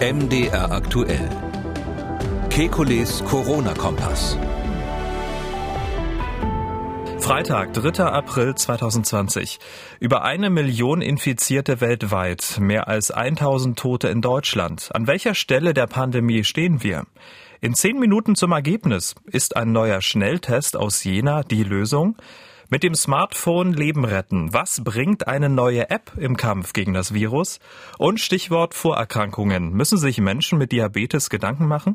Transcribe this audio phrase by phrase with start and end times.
[0.00, 1.28] MDR aktuell.
[2.50, 4.36] Kekules Corona-Kompass.
[7.20, 8.04] Freitag, 3.
[8.06, 9.58] April 2020.
[10.00, 14.88] Über eine Million Infizierte weltweit, mehr als 1000 Tote in Deutschland.
[14.94, 17.06] An welcher Stelle der Pandemie stehen wir?
[17.60, 19.14] In zehn Minuten zum Ergebnis.
[19.24, 22.16] Ist ein neuer Schnelltest aus Jena die Lösung?
[22.70, 24.52] Mit dem Smartphone Leben retten.
[24.52, 27.60] Was bringt eine neue App im Kampf gegen das Virus?
[27.96, 29.72] Und Stichwort Vorerkrankungen.
[29.72, 31.94] Müssen sich Menschen mit Diabetes Gedanken machen?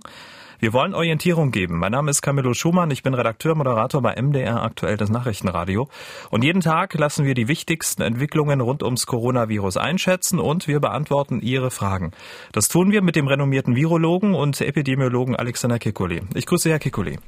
[0.58, 1.78] Wir wollen Orientierung geben.
[1.78, 2.90] Mein Name ist Camillo Schumann.
[2.90, 5.90] Ich bin Redakteur, Moderator bei MDR aktuell das Nachrichtenradio.
[6.32, 11.40] Und jeden Tag lassen wir die wichtigsten Entwicklungen rund ums Coronavirus einschätzen und wir beantworten
[11.42, 12.14] Ihre Fragen.
[12.52, 16.24] Das tun wir mit dem renommierten Virologen und Epidemiologen Alexander Kekulé.
[16.34, 17.20] Ich grüße Herr Kekulé.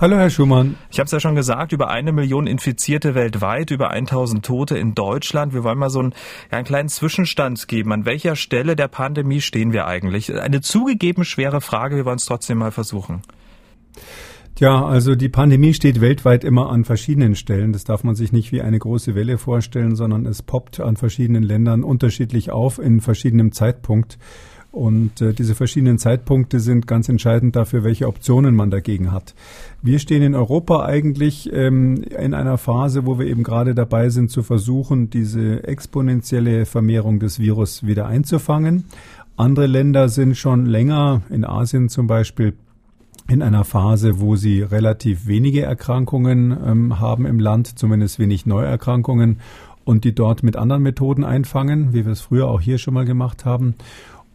[0.00, 0.74] Hallo, Herr Schumann.
[0.90, 4.96] Ich habe es ja schon gesagt, über eine Million Infizierte weltweit, über 1000 Tote in
[4.96, 5.54] Deutschland.
[5.54, 6.14] Wir wollen mal so einen,
[6.50, 7.92] ja, einen kleinen Zwischenstand geben.
[7.92, 10.34] An welcher Stelle der Pandemie stehen wir eigentlich?
[10.34, 13.22] Eine zugegeben schwere Frage, wir wollen es trotzdem mal versuchen.
[14.58, 17.72] Ja, also die Pandemie steht weltweit immer an verschiedenen Stellen.
[17.72, 21.44] Das darf man sich nicht wie eine große Welle vorstellen, sondern es poppt an verschiedenen
[21.44, 24.18] Ländern unterschiedlich auf in verschiedenem Zeitpunkt.
[24.74, 29.36] Und äh, diese verschiedenen Zeitpunkte sind ganz entscheidend dafür, welche Optionen man dagegen hat.
[29.82, 34.32] Wir stehen in Europa eigentlich ähm, in einer Phase, wo wir eben gerade dabei sind
[34.32, 38.86] zu versuchen, diese exponentielle Vermehrung des Virus wieder einzufangen.
[39.36, 42.54] Andere Länder sind schon länger, in Asien zum Beispiel,
[43.28, 49.38] in einer Phase, wo sie relativ wenige Erkrankungen ähm, haben im Land, zumindest wenig Neuerkrankungen
[49.84, 53.04] und die dort mit anderen Methoden einfangen, wie wir es früher auch hier schon mal
[53.04, 53.76] gemacht haben.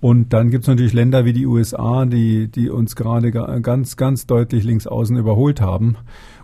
[0.01, 4.25] Und dann gibt es natürlich Länder wie die USA, die, die uns gerade ganz, ganz
[4.25, 5.97] deutlich links außen überholt haben.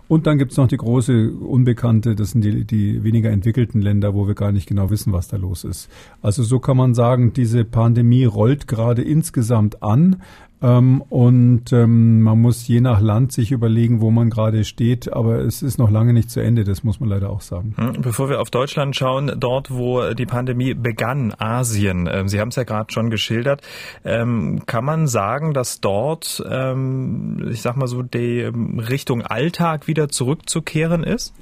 [0.08, 4.14] Und dann gibt es noch die große Unbekannte, das sind die, die weniger entwickelten Länder,
[4.14, 5.88] wo wir gar nicht genau wissen, was da los ist.
[6.22, 10.22] Also so kann man sagen, diese Pandemie rollt gerade insgesamt an.
[10.62, 15.12] Ähm, und ähm, man muss je nach Land sich überlegen, wo man gerade steht.
[15.12, 17.74] Aber es ist noch lange nicht zu Ende, das muss man leider auch sagen.
[17.76, 22.48] Hm, bevor wir auf Deutschland schauen, dort, wo die Pandemie begann, Asien, ähm, Sie haben
[22.48, 23.62] es ja gerade schon geschildert,
[24.04, 29.86] ähm, kann man sagen, dass dort, ähm, ich sag mal so, die ähm, Richtung Alltag
[29.86, 31.34] wieder zurückzukehren ist?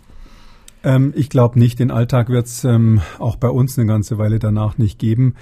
[1.14, 1.78] ich glaube nicht.
[1.78, 5.34] Den Alltag wird es ähm, auch bei uns eine ganze Weile danach nicht geben.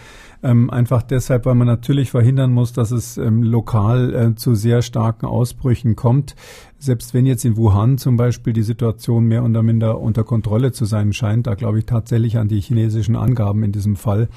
[0.43, 4.83] Ähm, einfach deshalb, weil man natürlich verhindern muss, dass es ähm, lokal äh, zu sehr
[4.83, 6.35] starken Ausbrüchen kommt.
[6.83, 10.85] Selbst wenn jetzt in Wuhan zum Beispiel die Situation mehr oder minder unter Kontrolle zu
[10.85, 14.29] sein scheint, da glaube ich tatsächlich an die chinesischen Angaben in diesem Fall,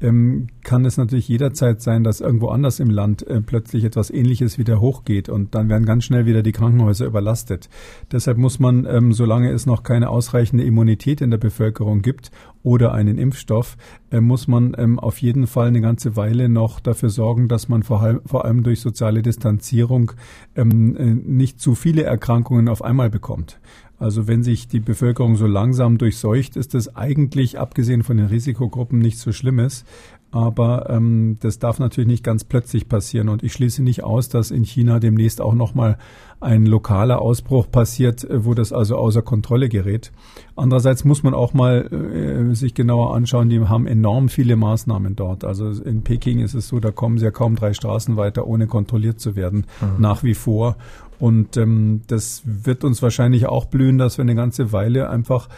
[0.00, 4.58] ähm, kann es natürlich jederzeit sein, dass irgendwo anders im Land äh, plötzlich etwas Ähnliches
[4.58, 7.68] wieder hochgeht und dann werden ganz schnell wieder die Krankenhäuser überlastet.
[8.12, 12.30] Deshalb muss man, ähm, solange es noch keine ausreichende Immunität in der Bevölkerung gibt
[12.62, 13.76] oder einen Impfstoff,
[14.10, 17.82] äh, muss man ähm, auf jeden Fall eine ganze Weile noch dafür sorgen, dass man
[17.82, 20.12] vor allem, vor allem durch soziale Distanzierung
[20.54, 23.58] ähm, äh, nicht zu viele Erkrankungen auf einmal bekommt.
[23.98, 28.98] Also wenn sich die Bevölkerung so langsam durchseucht, ist das eigentlich, abgesehen von den Risikogruppen,
[28.98, 29.86] nichts so Schlimmes.
[30.30, 33.30] Aber ähm, das darf natürlich nicht ganz plötzlich passieren.
[33.30, 35.96] Und ich schließe nicht aus, dass in China demnächst auch nochmal
[36.38, 40.12] ein lokaler Ausbruch passiert, äh, wo das also außer Kontrolle gerät.
[40.54, 45.44] Andererseits muss man auch mal äh, sich genauer anschauen, die haben enorm viele Maßnahmen dort.
[45.44, 48.66] Also in Peking ist es so, da kommen sie ja kaum drei Straßen weiter, ohne
[48.66, 50.00] kontrolliert zu werden, mhm.
[50.00, 50.76] nach wie vor.
[51.18, 55.48] Und ähm, das wird uns wahrscheinlich auch blühen, dass wir eine ganze Weile einfach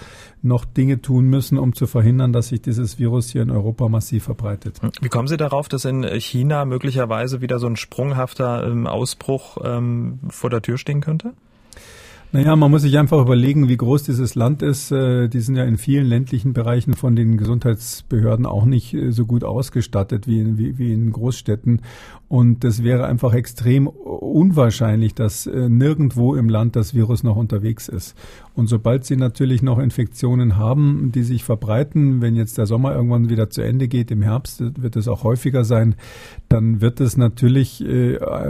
[0.42, 4.24] noch Dinge tun müssen, um zu verhindern, dass sich dieses Virus hier in Europa massiv
[4.24, 4.80] verbreitet.
[5.00, 10.20] Wie kommen Sie darauf, dass in China möglicherweise wieder so ein sprunghafter ähm, Ausbruch ähm,
[10.28, 11.34] vor der Tür stehen könnte?
[12.32, 14.92] Naja, man muss sich einfach überlegen, wie groß dieses Land ist.
[14.92, 19.26] Äh, die sind ja in vielen ländlichen Bereichen von den Gesundheitsbehörden auch nicht äh, so
[19.26, 21.82] gut ausgestattet wie in, wie, wie in Großstädten.
[22.28, 27.88] Und das wäre einfach extrem unwahrscheinlich, dass äh, nirgendwo im Land das Virus noch unterwegs
[27.88, 28.16] ist.
[28.54, 33.28] Und sobald sie natürlich noch Infektionen haben, die sich verbreiten, wenn jetzt der Sommer irgendwann
[33.28, 35.96] wieder zu Ende geht, im Herbst wird es auch häufiger sein,
[36.48, 37.82] dann wird es natürlich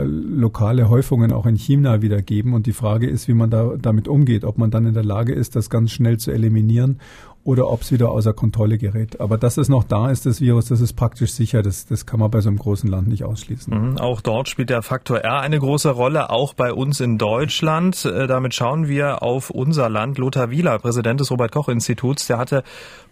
[0.03, 2.53] lokale Häufungen auch in China wieder geben.
[2.53, 5.33] Und die Frage ist, wie man da damit umgeht, ob man dann in der Lage
[5.33, 6.99] ist, das ganz schnell zu eliminieren
[7.43, 9.19] oder ob es wieder außer Kontrolle gerät.
[9.19, 11.63] Aber dass es noch da ist, das Virus, das ist praktisch sicher.
[11.63, 13.91] Das, das kann man bei so einem großen Land nicht ausschließen.
[13.91, 18.05] Mhm, auch dort spielt der Faktor R eine große Rolle, auch bei uns in Deutschland.
[18.05, 20.17] Äh, damit schauen wir auf unser Land.
[20.17, 22.63] Lothar Wieler, Präsident des Robert-Koch-Instituts, der hatte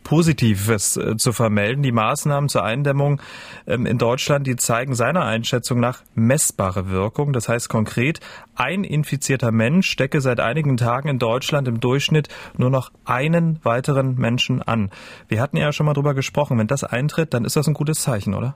[0.04, 1.84] Positives äh, zu vermelden.
[1.84, 3.22] Die Maßnahmen zur Eindämmung
[3.68, 7.34] ähm, in Deutschland, die zeigen seiner Einschätzung nach messbare Wirkung.
[7.34, 8.19] Das heißt konkret,
[8.56, 14.16] ein infizierter Mensch stecke seit einigen Tagen in Deutschland im Durchschnitt nur noch einen weiteren
[14.16, 14.90] Menschen an.
[15.28, 16.57] Wir hatten ja schon mal drüber gesprochen.
[16.57, 18.56] Wenn das eintritt, dann ist das ein gutes Zeichen, oder?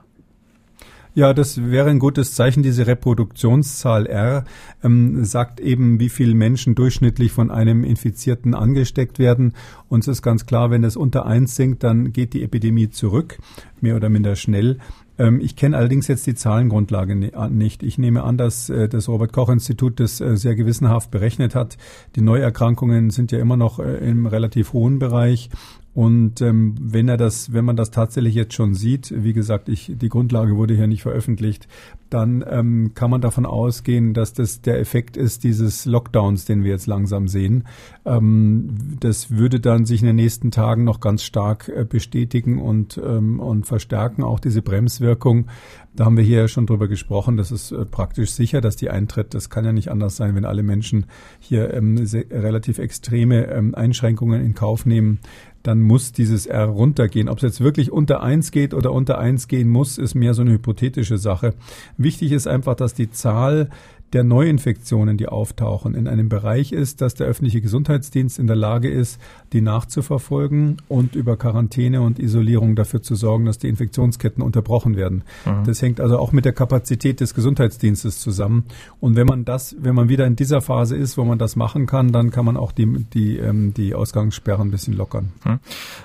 [1.16, 2.64] Ja, das wäre ein gutes Zeichen.
[2.64, 4.44] Diese Reproduktionszahl R
[4.82, 9.52] ähm, sagt eben, wie viele Menschen durchschnittlich von einem Infizierten angesteckt werden.
[9.88, 13.38] Uns ist ganz klar, wenn es unter eins sinkt, dann geht die Epidemie zurück,
[13.80, 14.78] mehr oder minder schnell.
[15.16, 17.84] Ähm, ich kenne allerdings jetzt die Zahlengrundlage nicht.
[17.84, 21.78] Ich nehme an, dass äh, das Robert Koch Institut das äh, sehr gewissenhaft berechnet hat.
[22.16, 25.48] Die Neuerkrankungen sind ja immer noch äh, im relativ hohen Bereich
[25.94, 29.92] und ähm, wenn er das, wenn man das tatsächlich jetzt schon sieht, wie gesagt, ich,
[29.94, 31.68] die Grundlage wurde hier nicht veröffentlicht,
[32.10, 36.72] dann ähm, kann man davon ausgehen, dass das der Effekt ist dieses Lockdowns, den wir
[36.72, 37.64] jetzt langsam sehen.
[38.04, 43.00] Ähm, das würde dann sich in den nächsten Tagen noch ganz stark äh, bestätigen und,
[43.04, 45.46] ähm, und verstärken, auch diese Bremswirkung.
[45.94, 47.36] Da haben wir hier schon drüber gesprochen.
[47.36, 49.32] Das ist äh, praktisch sicher, dass die eintritt.
[49.32, 51.06] Das kann ja nicht anders sein, wenn alle Menschen
[51.38, 51.96] hier ähm,
[52.32, 55.20] relativ extreme ähm, Einschränkungen in Kauf nehmen
[55.64, 57.28] dann muss dieses R runtergehen.
[57.28, 60.42] Ob es jetzt wirklich unter eins geht oder unter eins gehen muss, ist mehr so
[60.42, 61.54] eine hypothetische Sache.
[61.96, 63.70] Wichtig ist einfach, dass die Zahl
[64.12, 68.88] der Neuinfektionen, die auftauchen, in einem Bereich ist, dass der öffentliche Gesundheitsdienst in der Lage
[68.88, 69.20] ist,
[69.54, 75.22] die nachzuverfolgen und über Quarantäne und Isolierung dafür zu sorgen, dass die Infektionsketten unterbrochen werden.
[75.46, 75.64] Mhm.
[75.64, 78.64] Das hängt also auch mit der Kapazität des Gesundheitsdienstes zusammen.
[79.00, 81.86] Und wenn man das, wenn man wieder in dieser Phase ist, wo man das machen
[81.86, 85.32] kann, dann kann man auch die, die, ähm, die Ausgangssperren ein bisschen lockern.
[85.44, 85.60] Mhm.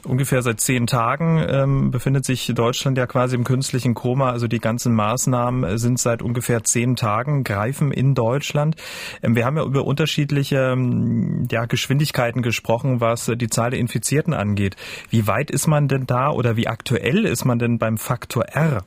[0.05, 4.29] Ungefähr seit zehn Tagen ähm, befindet sich Deutschland ja quasi im künstlichen Koma.
[4.29, 8.75] Also die ganzen Maßnahmen sind seit ungefähr zehn Tagen, greifen in Deutschland.
[9.23, 14.35] Ähm, wir haben ja über unterschiedliche ähm, ja, Geschwindigkeiten gesprochen, was die Zahl der Infizierten
[14.35, 14.75] angeht.
[15.09, 18.83] Wie weit ist man denn da oder wie aktuell ist man denn beim Faktor R?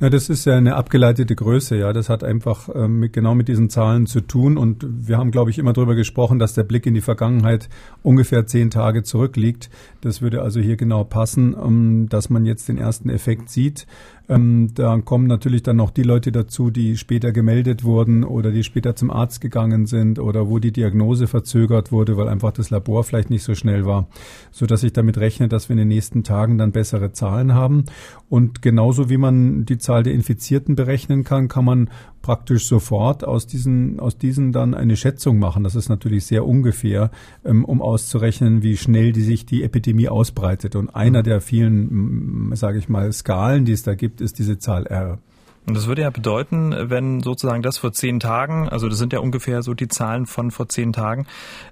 [0.00, 1.92] Ja, das ist ja eine abgeleitete Größe, ja.
[1.92, 4.58] Das hat einfach ähm, mit, genau mit diesen Zahlen zu tun.
[4.58, 7.68] Und wir haben, glaube ich, immer darüber gesprochen, dass der Blick in die Vergangenheit
[8.02, 9.70] ungefähr zehn Tage zurückliegt.
[10.00, 13.86] Das würde also hier genau passen, um, dass man jetzt den ersten Effekt sieht.
[14.26, 18.64] Ähm, da kommen natürlich dann noch die Leute dazu, die später gemeldet wurden oder die
[18.64, 23.04] später zum Arzt gegangen sind oder wo die Diagnose verzögert wurde, weil einfach das Labor
[23.04, 24.08] vielleicht nicht so schnell war,
[24.50, 27.84] so dass ich damit rechne, dass wir in den nächsten Tagen dann bessere Zahlen haben.
[28.30, 31.90] Und genauso wie man die Zahl der Infizierten berechnen kann, kann man
[32.24, 35.62] praktisch sofort aus diesen, aus diesen dann eine Schätzung machen.
[35.62, 37.10] Das ist natürlich sehr ungefähr,
[37.44, 40.74] ähm, um auszurechnen, wie schnell die sich die Epidemie ausbreitet.
[40.74, 44.86] Und einer der vielen, sage ich mal, Skalen, die es da gibt, ist diese Zahl
[44.86, 45.18] R.
[45.66, 49.18] Und das würde ja bedeuten, wenn sozusagen das vor zehn Tagen, also das sind ja
[49.18, 51.26] ungefähr so die Zahlen von vor zehn Tagen,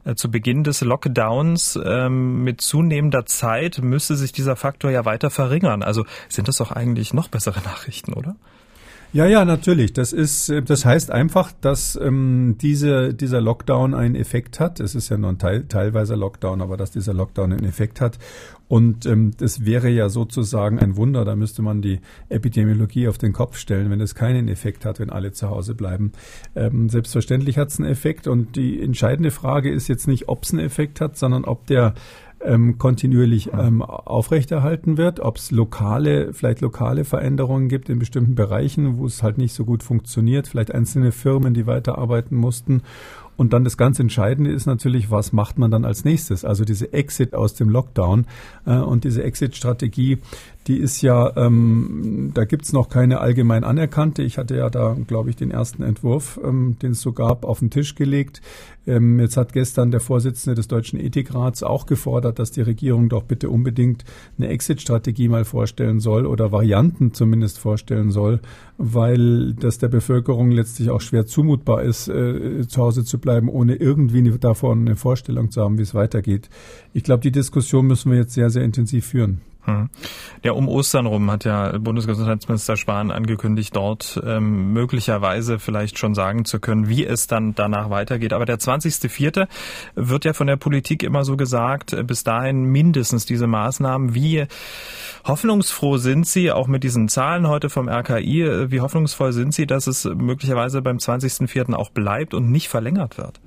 [0.05, 5.31] äh, zu Beginn des Lockdowns ähm, mit zunehmender Zeit müsste sich dieser Faktor ja weiter
[5.31, 5.83] verringern.
[5.83, 8.37] Also sind das doch eigentlich noch bessere Nachrichten, oder?
[9.15, 9.93] Ja, ja, natürlich.
[9.93, 14.81] Das ist, äh, das heißt einfach, dass ähm, diese, dieser Lockdown einen Effekt hat.
[14.81, 18.19] Es ist ja nur ein Teil, teilweise Lockdown, aber dass dieser Lockdown einen Effekt hat.
[18.69, 21.27] Und ähm, das wäre ja sozusagen ein Wunder.
[21.27, 22.01] Da müsste man die
[22.31, 26.13] Epidemiologie auf den Kopf stellen, wenn es keinen Effekt hat, wenn alle zu Hause bleiben.
[26.57, 28.27] Ähm, selbstverständlich hat es einen Effekt.
[28.27, 31.93] Und die entscheidende Frage ist jetzt nicht, ob es einen Effekt hat, sondern ob der
[32.45, 38.99] ähm, kontinuierlich ähm, aufrechterhalten wird, ob es lokale, vielleicht lokale Veränderungen gibt in bestimmten Bereichen,
[38.99, 42.83] wo es halt nicht so gut funktioniert, vielleicht einzelne Firmen, die weiterarbeiten mussten
[43.37, 46.45] und dann das ganz Entscheidende ist natürlich, was macht man dann als nächstes?
[46.45, 48.27] Also diese Exit aus dem Lockdown
[48.67, 50.19] äh, und diese Exit-Strategie,
[50.67, 54.23] die ist ja, ähm, da gibt's noch keine allgemein anerkannte.
[54.23, 57.59] Ich hatte ja da, glaube ich, den ersten Entwurf, ähm, den es so gab, auf
[57.59, 58.41] den Tisch gelegt.
[58.87, 63.25] Ähm, jetzt hat gestern der Vorsitzende des Deutschen Ethikrats auch gefordert, dass die Regierung doch
[63.25, 64.05] bitte unbedingt
[64.39, 68.41] eine Exit-Strategie mal vorstellen soll oder Varianten zumindest vorstellen soll,
[68.79, 73.75] weil das der Bevölkerung letztlich auch schwer zumutbar ist, äh, zu Hause zu bleiben, ohne
[73.75, 76.49] irgendwie davon eine Vorstellung zu haben, wie es weitergeht.
[76.93, 79.41] Ich glaube, die Diskussion müssen wir jetzt sehr, sehr intensiv führen.
[79.65, 79.91] Hm.
[80.43, 86.45] Ja, um Ostern rum hat ja Bundesgesundheitsminister Spahn angekündigt, dort ähm, möglicherweise vielleicht schon sagen
[86.45, 88.33] zu können, wie es dann danach weitergeht.
[88.33, 89.47] Aber der 20.04.
[89.95, 94.15] wird ja von der Politik immer so gesagt, äh, bis dahin mindestens diese Maßnahmen.
[94.15, 94.47] Wie
[95.25, 99.67] hoffnungsfroh sind Sie, auch mit diesen Zahlen heute vom RKI, äh, wie hoffnungsvoll sind Sie,
[99.69, 101.75] dass es möglicherweise beim 20.04.
[101.75, 103.41] auch bleibt und nicht verlängert wird?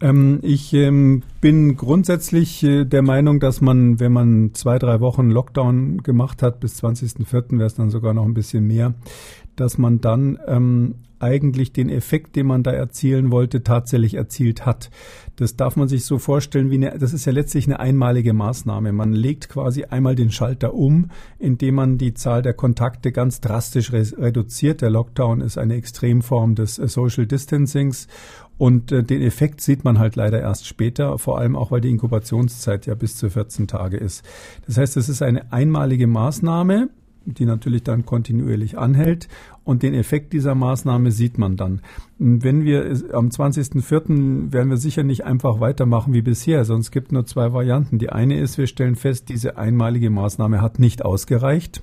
[0.00, 5.30] Ähm, ich ähm, bin grundsätzlich äh, der Meinung, dass man, wenn man zwei, drei Wochen
[5.30, 7.58] Lockdown gemacht hat, bis 20.04.
[7.58, 8.94] wäre es dann sogar noch ein bisschen mehr,
[9.56, 14.90] dass man dann ähm, eigentlich den Effekt, den man da erzielen wollte, tatsächlich erzielt hat.
[15.36, 18.92] Das darf man sich so vorstellen wie eine, das ist ja letztlich eine einmalige Maßnahme.
[18.92, 23.92] Man legt quasi einmal den Schalter um, indem man die Zahl der Kontakte ganz drastisch
[23.92, 24.82] reduziert.
[24.82, 28.06] Der Lockdown ist eine Extremform des äh, Social Distancings
[28.56, 31.90] und äh, den Effekt sieht man halt leider erst später, vor allem auch, weil die
[31.90, 34.24] Inkubationszeit ja bis zu 14 Tage ist.
[34.66, 36.88] Das heißt, es ist eine einmalige Maßnahme,
[37.26, 39.28] die natürlich dann kontinuierlich anhält.
[39.64, 41.80] Und den Effekt dieser Maßnahme sieht man dann.
[42.18, 42.84] Wenn wir
[43.14, 44.52] am 20.04.
[44.52, 47.98] werden wir sicher nicht einfach weitermachen wie bisher, sonst gibt nur zwei Varianten.
[47.98, 51.82] Die eine ist, wir stellen fest, diese einmalige Maßnahme hat nicht ausgereicht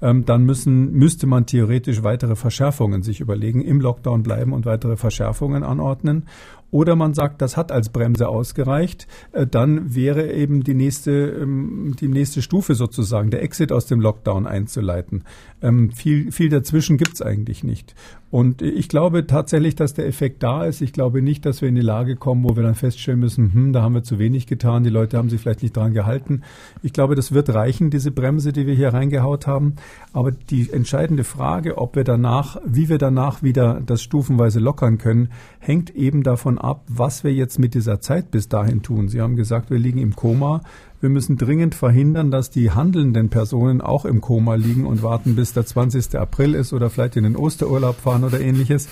[0.00, 4.96] ähm, dann müssen, müsste man theoretisch weitere Verschärfungen sich überlegen, im Lockdown bleiben und weitere
[4.96, 6.26] Verschärfungen anordnen.
[6.70, 11.94] Oder man sagt, das hat als Bremse ausgereicht, äh, dann wäre eben die nächste, ähm,
[11.98, 15.24] die nächste Stufe sozusagen, der Exit aus dem Lockdown einzuleiten.
[15.62, 17.94] Ähm, viel, viel dazwischen gibt's eigentlich nicht.
[18.30, 20.82] Und ich glaube tatsächlich, dass der Effekt da ist.
[20.82, 23.72] Ich glaube nicht, dass wir in die Lage kommen, wo wir dann feststellen müssen, hm,
[23.72, 26.42] da haben wir zu wenig getan, die Leute haben sich vielleicht nicht dran gehalten.
[26.82, 29.76] Ich glaube, das wird reichen, diese Bremse, die wir hier reingehaut haben.
[30.12, 35.30] Aber die entscheidende Frage, ob wir danach, wie wir danach wieder das stufenweise lockern können,
[35.58, 39.08] hängt eben davon ab, was wir jetzt mit dieser Zeit bis dahin tun.
[39.08, 40.60] Sie haben gesagt, wir liegen im Koma.
[41.00, 45.52] Wir müssen dringend verhindern, dass die handelnden Personen auch im Koma liegen und warten, bis
[45.52, 46.16] der 20.
[46.16, 48.88] April ist oder vielleicht in den Osterurlaub fahren oder ähnliches.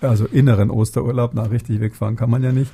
[0.00, 2.72] Also inneren Osterurlaub, na richtig wegfahren kann man ja nicht.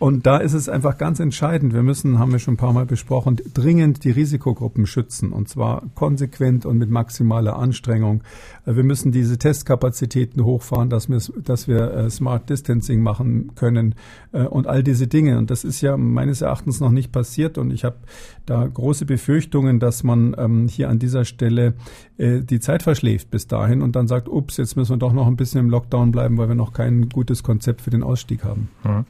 [0.00, 1.74] Und da ist es einfach ganz entscheidend.
[1.74, 5.30] Wir müssen, haben wir schon ein paar Mal besprochen, dringend die Risikogruppen schützen.
[5.30, 8.22] Und zwar konsequent und mit maximaler Anstrengung.
[8.64, 13.94] Äh, wir müssen diese Testkapazitäten hochfahren, dass wir, dass wir äh, Smart Distancing machen können
[14.32, 15.36] äh, und all diese Dinge.
[15.36, 17.58] Und das ist ja meines Erachtens noch nicht passiert.
[17.58, 17.96] Und ich habe
[18.46, 21.74] da große Befürchtungen, dass man ähm, hier an dieser Stelle
[22.18, 25.36] die Zeit verschläft bis dahin und dann sagt, ups, jetzt müssen wir doch noch ein
[25.36, 28.68] bisschen im Lockdown bleiben, weil wir noch kein gutes Konzept für den Ausstieg haben.
[28.84, 29.06] Mhm.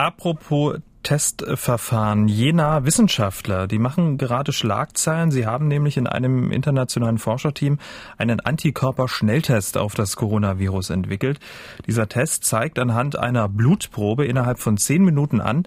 [0.00, 2.26] Apropos Testverfahren.
[2.26, 5.30] Jena Wissenschaftler, die machen gerade Schlagzeilen.
[5.30, 7.76] Sie haben nämlich in einem internationalen Forscherteam
[8.16, 11.38] einen Antikörper-Schnelltest auf das Coronavirus entwickelt.
[11.86, 15.64] Dieser Test zeigt anhand einer Blutprobe innerhalb von zehn Minuten an,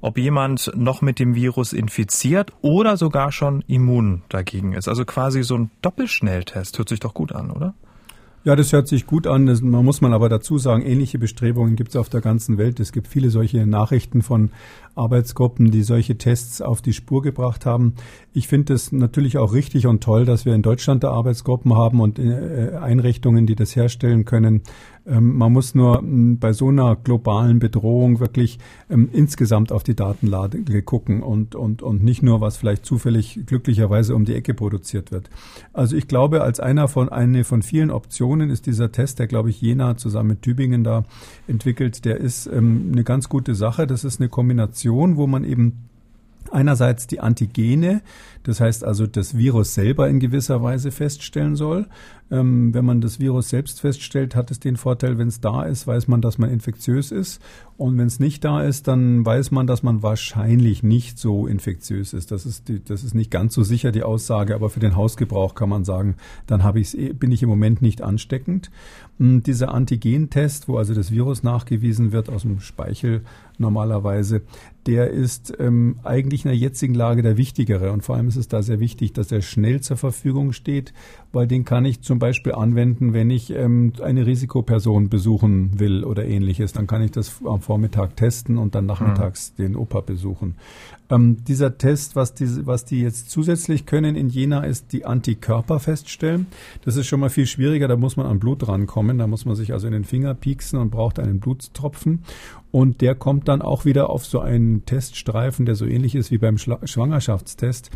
[0.00, 4.88] ob jemand noch mit dem Virus infiziert oder sogar schon immun dagegen ist.
[4.88, 6.76] Also quasi so ein Doppelschnelltest.
[6.76, 7.72] Hört sich doch gut an, oder?
[8.46, 9.46] Ja, das hört sich gut an.
[9.46, 12.78] Das, man muss man aber dazu sagen, ähnliche Bestrebungen gibt es auf der ganzen Welt.
[12.78, 14.50] Es gibt viele solche Nachrichten von
[14.94, 17.94] Arbeitsgruppen, die solche Tests auf die Spur gebracht haben.
[18.32, 22.00] Ich finde es natürlich auch richtig und toll, dass wir in Deutschland da Arbeitsgruppen haben
[22.00, 24.62] und äh, Einrichtungen, die das herstellen können.
[25.06, 28.58] Ähm, man muss nur hm, bei so einer globalen Bedrohung wirklich
[28.90, 34.14] ähm, insgesamt auf die Datenlage gucken und, und, und nicht nur, was vielleicht zufällig glücklicherweise
[34.14, 35.30] um die Ecke produziert wird.
[35.72, 39.50] Also ich glaube, als einer von, eine von vielen Optionen ist dieser Test, der glaube
[39.50, 41.04] ich Jena zusammen mit Tübingen da
[41.46, 43.86] entwickelt, der ist ähm, eine ganz gute Sache.
[43.86, 45.88] Das ist eine Kombination, wo man eben
[46.52, 48.02] einerseits die Antigene,
[48.42, 51.86] das heißt also das Virus selber in gewisser Weise feststellen soll.
[52.28, 55.86] Ähm, wenn man das Virus selbst feststellt, hat es den Vorteil, wenn es da ist,
[55.86, 57.40] weiß man, dass man infektiös ist.
[57.76, 62.12] Und wenn es nicht da ist, dann weiß man, dass man wahrscheinlich nicht so infektiös
[62.12, 62.32] ist.
[62.32, 65.54] Das ist, die, das ist nicht ganz so sicher die Aussage, aber für den Hausgebrauch
[65.54, 68.70] kann man sagen, dann ich's, eh, bin ich im Moment nicht ansteckend.
[69.18, 73.22] Hm, dieser Antigentest, wo also das Virus nachgewiesen wird aus dem Speichel
[73.58, 74.42] normalerweise,
[74.86, 77.92] der ist ähm, eigentlich in der jetzigen Lage der wichtigere.
[77.92, 80.92] Und vor allem ist es da sehr wichtig, dass er schnell zur Verfügung steht,
[81.32, 86.24] weil den kann ich zum Beispiel anwenden, wenn ich ähm, eine Risikoperson besuchen will oder
[86.24, 86.72] ähnliches.
[86.72, 89.62] Dann kann ich das am Vormittag testen und dann nachmittags mhm.
[89.62, 90.54] den Opa besuchen.
[91.08, 95.78] Ähm, dieser Test, was die, was die jetzt zusätzlich können in Jena, ist die Antikörper
[95.78, 96.46] feststellen.
[96.84, 99.18] Das ist schon mal viel schwieriger, da muss man an Blut rankommen.
[99.18, 102.22] Da muss man sich also in den Finger pieksen und braucht einen Blutstropfen.
[102.72, 106.38] Und der kommt dann auch wieder auf so einen Teststreifen, der so ähnlich ist wie
[106.38, 107.90] beim Schwangerschaftstest.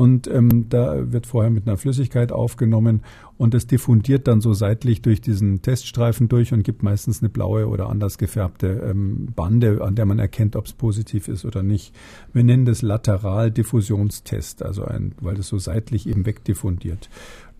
[0.00, 3.02] Und ähm, da wird vorher mit einer Flüssigkeit aufgenommen
[3.36, 7.68] und es diffundiert dann so seitlich durch diesen Teststreifen durch und gibt meistens eine blaue
[7.68, 11.94] oder anders gefärbte ähm, Bande, an der man erkennt, ob es positiv ist oder nicht.
[12.32, 17.10] Wir nennen das Lateraldiffusionstest, also ein, weil das so seitlich eben wegdiffundiert.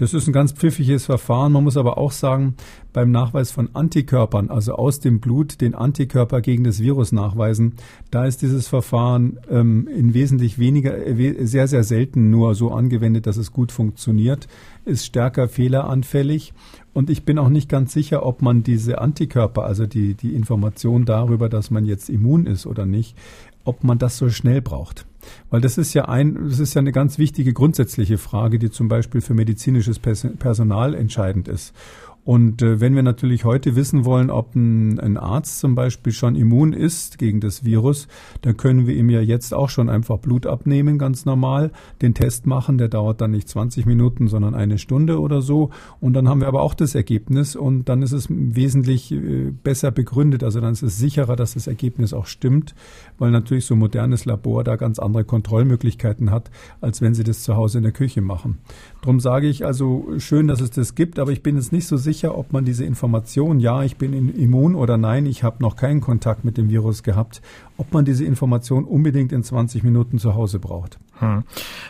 [0.01, 1.53] Das ist ein ganz pfiffiges Verfahren.
[1.53, 2.55] Man muss aber auch sagen,
[2.95, 7.75] beim Nachweis von Antikörpern, also aus dem Blut den Antikörper gegen das Virus nachweisen,
[8.11, 13.27] da ist dieses Verfahren ähm, in wesentlich weniger, äh, sehr, sehr selten nur so angewendet,
[13.27, 14.49] dass es gut funktioniert,
[14.85, 16.53] ist stärker fehleranfällig.
[16.93, 21.05] Und ich bin auch nicht ganz sicher, ob man diese Antikörper, also die, die Information
[21.05, 23.17] darüber, dass man jetzt immun ist oder nicht,
[23.65, 25.07] ob man das so schnell braucht.
[25.51, 28.89] Weil das ist ja ein, das ist ja eine ganz wichtige grundsätzliche Frage, die zum
[28.89, 31.75] Beispiel für medizinisches Personal entscheidend ist.
[32.25, 36.37] Und äh, wenn wir natürlich heute wissen wollen, ob ein, ein, Arzt zum Beispiel schon
[36.37, 38.09] immun ist gegen das Virus,
[38.43, 41.73] dann können wir ihm ja jetzt auch schon einfach Blut abnehmen, ganz normal,
[42.03, 45.71] den Test machen, der dauert dann nicht 20 Minuten, sondern eine Stunde oder so.
[45.99, 49.91] Und dann haben wir aber auch das Ergebnis und dann ist es wesentlich äh, besser
[49.91, 50.45] begründet.
[50.45, 52.75] Also dann ist es sicherer, dass das Ergebnis auch stimmt,
[53.21, 56.51] weil natürlich so ein modernes Labor da ganz andere Kontrollmöglichkeiten hat,
[56.81, 58.59] als wenn Sie das zu Hause in der Küche machen.
[59.03, 61.97] Drum sage ich also schön, dass es das gibt, aber ich bin jetzt nicht so
[61.97, 66.01] sicher, ob man diese Information, ja, ich bin immun oder nein, ich habe noch keinen
[66.01, 67.43] Kontakt mit dem Virus gehabt,
[67.77, 70.99] ob man diese Information unbedingt in 20 Minuten zu Hause braucht.
[71.19, 71.45] Hm.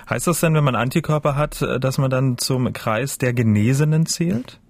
[0.09, 4.61] Heißt das denn, wenn man Antikörper hat, dass man dann zum Kreis der Genesenen zählt?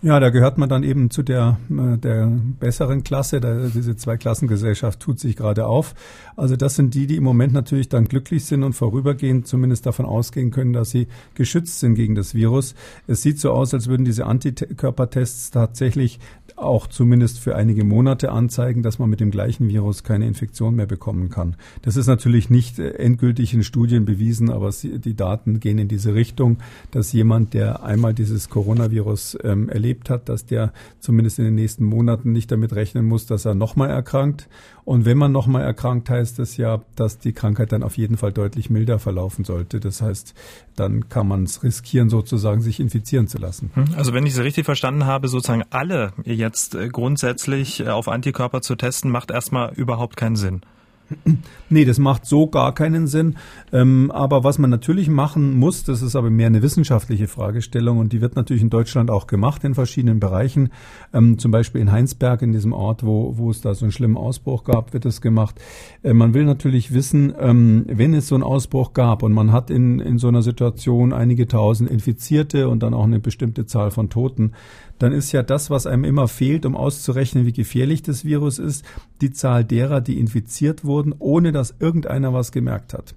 [0.00, 2.26] Ja, da gehört man dann eben zu der, äh, der
[2.60, 3.40] besseren Klasse.
[3.40, 5.96] Da, diese Zweiklassengesellschaft tut sich gerade auf.
[6.36, 10.06] Also das sind die, die im Moment natürlich dann glücklich sind und vorübergehend zumindest davon
[10.06, 12.76] ausgehen können, dass sie geschützt sind gegen das Virus.
[13.08, 16.20] Es sieht so aus, als würden diese Antikörpertests tatsächlich
[16.60, 20.86] auch zumindest für einige Monate anzeigen, dass man mit dem gleichen Virus keine Infektion mehr
[20.86, 21.56] bekommen kann.
[21.82, 26.14] Das ist natürlich nicht äh, endgültig in Studien bewiesen, aber die Daten gehen in diese
[26.14, 26.58] Richtung,
[26.90, 31.84] dass jemand, der einmal dieses Coronavirus ähm, erlebt hat, dass der zumindest in den nächsten
[31.84, 34.48] Monaten nicht damit rechnen muss, dass er nochmal erkrankt.
[34.88, 38.32] Und wenn man nochmal erkrankt, heißt das ja, dass die Krankheit dann auf jeden Fall
[38.32, 39.80] deutlich milder verlaufen sollte.
[39.80, 40.32] Das heißt,
[40.76, 43.70] dann kann man es riskieren, sozusagen sich infizieren zu lassen.
[43.74, 48.08] Hm, also wenn ich Sie richtig verstanden habe, sozusagen alle jetzt äh, grundsätzlich äh, auf
[48.08, 50.62] Antikörper zu testen, macht erstmal überhaupt keinen Sinn.
[51.70, 53.36] Nee, das macht so gar keinen Sinn.
[53.72, 58.12] Ähm, aber was man natürlich machen muss, das ist aber mehr eine wissenschaftliche Fragestellung und
[58.12, 60.70] die wird natürlich in Deutschland auch gemacht in verschiedenen Bereichen.
[61.12, 64.16] Ähm, zum Beispiel in Heinsberg, in diesem Ort, wo, wo es da so einen schlimmen
[64.16, 65.60] Ausbruch gab, wird das gemacht.
[66.02, 69.70] Äh, man will natürlich wissen, ähm, wenn es so einen Ausbruch gab und man hat
[69.70, 74.08] in, in so einer Situation einige tausend Infizierte und dann auch eine bestimmte Zahl von
[74.08, 74.52] Toten,
[74.98, 78.84] dann ist ja das, was einem immer fehlt, um auszurechnen, wie gefährlich das Virus ist,
[79.20, 83.14] die Zahl derer, die infiziert wurden, ohne dass irgendeiner was gemerkt hat.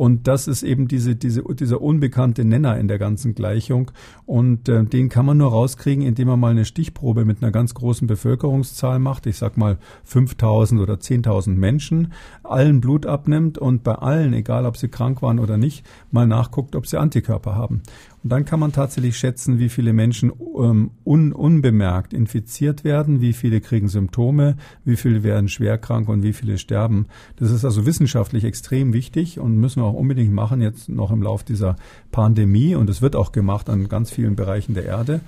[0.00, 3.90] Und das ist eben diese, diese, dieser unbekannte Nenner in der ganzen Gleichung.
[4.24, 7.74] Und äh, den kann man nur rauskriegen, indem man mal eine Stichprobe mit einer ganz
[7.74, 9.26] großen Bevölkerungszahl macht.
[9.26, 14.78] Ich sag mal 5000 oder 10.000 Menschen, allen Blut abnimmt und bei allen, egal ob
[14.78, 17.82] sie krank waren oder nicht, mal nachguckt, ob sie Antikörper haben.
[18.22, 23.32] Und dann kann man tatsächlich schätzen, wie viele Menschen ähm, un, unbemerkt infiziert werden, wie
[23.32, 27.06] viele kriegen Symptome, wie viele werden schwer krank und wie viele sterben.
[27.36, 31.22] Das ist also wissenschaftlich extrem wichtig und müssen wir auch unbedingt machen, jetzt noch im
[31.22, 31.76] Lauf dieser
[32.12, 32.74] Pandemie.
[32.74, 35.20] Und es wird auch gemacht an ganz vielen Bereichen der Erde.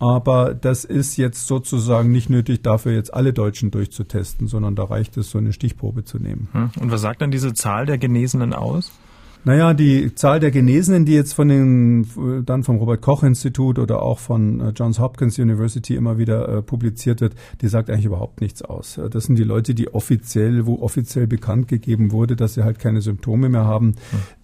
[0.00, 5.18] Aber das ist jetzt sozusagen nicht nötig, dafür jetzt alle Deutschen durchzutesten, sondern da reicht
[5.18, 6.48] es, so eine Stichprobe zu nehmen.
[6.52, 6.70] Hm.
[6.80, 8.92] Und was sagt dann diese Zahl der Genesenen aus?
[9.42, 12.06] Naja, die Zahl der Genesenen, die jetzt von den,
[12.44, 16.62] dann vom Robert Koch Institut oder auch von äh, Johns Hopkins University immer wieder äh,
[16.62, 19.00] publiziert wird, die sagt eigentlich überhaupt nichts aus.
[19.10, 23.00] Das sind die Leute, die offiziell, wo offiziell bekannt gegeben wurde, dass sie halt keine
[23.00, 23.94] Symptome mehr haben.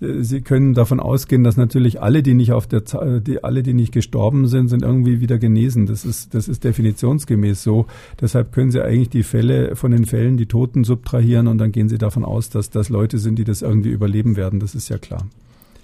[0.00, 0.24] Hm.
[0.24, 2.82] Sie können davon ausgehen, dass natürlich alle, die nicht auf der,
[3.20, 5.86] die, alle, die nicht gestorben sind, sind irgendwie wieder genesen.
[5.86, 7.86] Das ist, das ist definitionsgemäß so.
[8.20, 11.88] Deshalb können Sie eigentlich die Fälle von den Fällen, die Toten subtrahieren und dann gehen
[11.88, 14.58] Sie davon aus, dass das Leute sind, die das irgendwie überleben werden.
[14.58, 15.26] Das ist ist ja klar.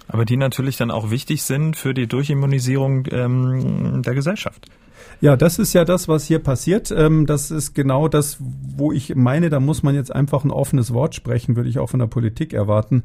[0.07, 4.67] Aber die natürlich dann auch wichtig sind für die Durchimmunisierung ähm, der Gesellschaft.
[5.23, 6.91] Ja, das ist ja das, was hier passiert.
[6.91, 8.39] Ähm, das ist genau das,
[8.75, 11.89] wo ich meine, da muss man jetzt einfach ein offenes Wort sprechen, würde ich auch
[11.89, 13.03] von der Politik erwarten.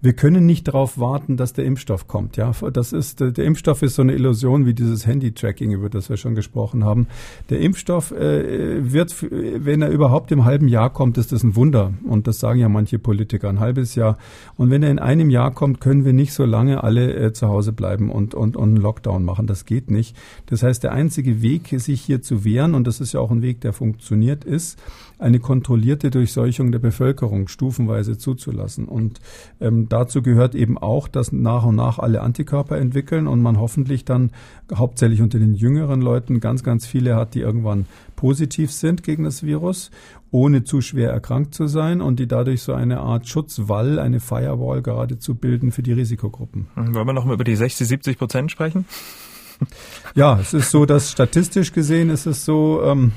[0.00, 2.36] Wir können nicht darauf warten, dass der Impfstoff kommt.
[2.36, 6.16] Ja, das ist, der Impfstoff ist so eine Illusion wie dieses Handy-Tracking, über das wir
[6.16, 7.06] schon gesprochen haben.
[7.50, 11.92] Der Impfstoff äh, wird, wenn er überhaupt im halben Jahr kommt, ist das ein Wunder.
[12.04, 14.18] Und das sagen ja manche Politiker, ein halbes Jahr.
[14.56, 17.46] Und wenn er in einem Jahr kommt, können wir nicht so lange alle äh, zu
[17.46, 19.46] Hause bleiben und, und, und einen Lockdown machen.
[19.46, 20.16] Das geht nicht.
[20.46, 23.42] Das heißt, der einzige Weg, sich hier zu wehren, und das ist ja auch ein
[23.42, 24.78] Weg, der funktioniert, ist,
[25.20, 28.86] eine kontrollierte Durchseuchung der Bevölkerung stufenweise zuzulassen.
[28.86, 29.20] Und
[29.60, 34.04] ähm, dazu gehört eben auch, dass nach und nach alle Antikörper entwickeln und man hoffentlich
[34.04, 34.30] dann
[34.74, 39.42] hauptsächlich unter den jüngeren Leuten ganz, ganz viele hat, die irgendwann positiv sind gegen das
[39.42, 39.90] Virus,
[40.30, 44.82] ohne zu schwer erkrankt zu sein und die dadurch so eine Art Schutzwall, eine Firewall
[44.82, 46.66] geradezu bilden für die Risikogruppen.
[46.76, 48.84] Wollen wir noch mal über die 60, 70 Prozent sprechen?
[50.14, 53.12] Ja, es ist so, dass statistisch gesehen ist es so, ähm,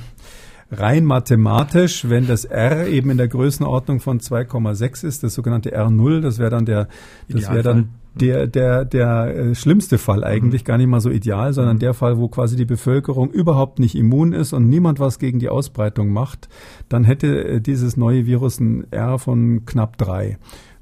[0.72, 6.22] rein mathematisch, wenn das R eben in der Größenordnung von 2,6 ist, das sogenannte R0,
[6.22, 6.88] das wäre dann der,
[7.30, 10.66] das wäre dann der, der, der äh, schlimmste Fall eigentlich, mhm.
[10.66, 11.82] gar nicht mal so ideal, sondern mhm.
[11.82, 15.50] der Fall, wo quasi die Bevölkerung überhaupt nicht immun ist und niemand was gegen die
[15.50, 16.48] Ausbreitung macht,
[16.90, 20.38] dann hätte äh, dieses neue Virus ein R von knapp drei.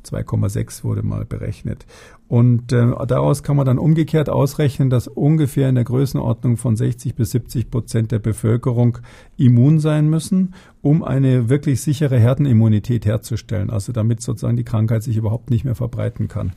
[0.05, 1.85] 2,6 wurde mal berechnet.
[2.27, 7.15] Und äh, daraus kann man dann umgekehrt ausrechnen, dass ungefähr in der Größenordnung von 60
[7.15, 8.99] bis 70 Prozent der Bevölkerung
[9.35, 13.69] immun sein müssen, um eine wirklich sichere Herdenimmunität herzustellen.
[13.69, 16.53] Also damit sozusagen die Krankheit sich überhaupt nicht mehr verbreiten kann.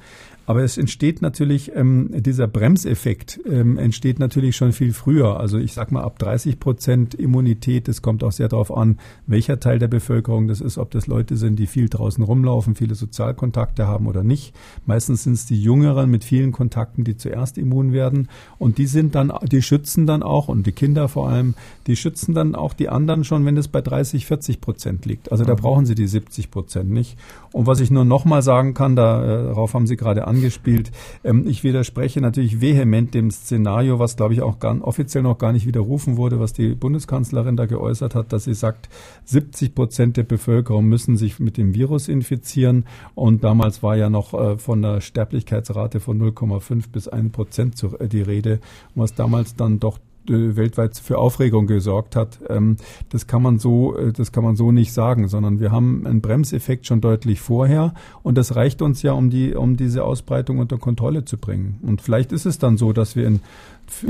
[0.47, 5.41] Aber es entsteht natürlich, ähm, dieser Bremseffekt ähm, entsteht natürlich schon viel früher.
[5.41, 7.89] Also ich sag mal ab 30 Prozent Immunität.
[7.89, 11.37] Es kommt auch sehr darauf an, welcher Teil der Bevölkerung das ist, ob das Leute
[11.37, 14.55] sind, die viel draußen rumlaufen, viele Sozialkontakte haben oder nicht.
[14.87, 18.29] Meistens sind es die Jüngeren mit vielen Kontakten, die zuerst immun werden.
[18.59, 21.55] Und die sind dann, die schützen dann auch, und die Kinder vor allem,
[21.87, 25.33] die schützen dann auch die anderen schon, wenn es bei 30, 40 Prozent liegt.
[25.33, 25.59] Also da mhm.
[25.59, 27.19] brauchen sie die 70 Prozent nicht.
[27.53, 30.91] Und was ich nur nochmal sagen kann, äh, darauf haben Sie gerade angespielt.
[31.23, 35.53] Ähm, ich widerspreche natürlich vehement dem Szenario, was glaube ich auch gar, offiziell noch gar
[35.53, 38.89] nicht widerrufen wurde, was die Bundeskanzlerin da geäußert hat, dass sie sagt,
[39.25, 42.85] 70 Prozent der Bevölkerung müssen sich mit dem Virus infizieren.
[43.15, 48.09] Und damals war ja noch äh, von der Sterblichkeitsrate von 0,5 bis 1 Prozent äh,
[48.09, 48.61] die Rede,
[48.95, 52.39] was damals dann doch weltweit für Aufregung gesorgt hat.
[52.49, 52.77] Ähm,
[53.11, 56.21] das kann man so, äh, das kann man so nicht sagen, sondern wir haben einen
[56.21, 60.79] Bremseffekt schon deutlich vorher und das reicht uns ja, um die, um diese Ausbreitung unter
[60.79, 61.79] Kontrolle zu bringen.
[61.83, 63.41] Und vielleicht ist es dann so, dass wir in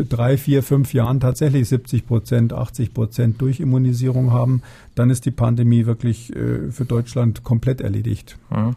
[0.09, 4.62] drei, vier, fünf Jahren tatsächlich 70 Prozent, 80 Prozent Durchimmunisierung haben.
[4.94, 8.38] Dann ist die Pandemie wirklich äh, für Deutschland komplett erledigt.
[8.50, 8.77] Mhm.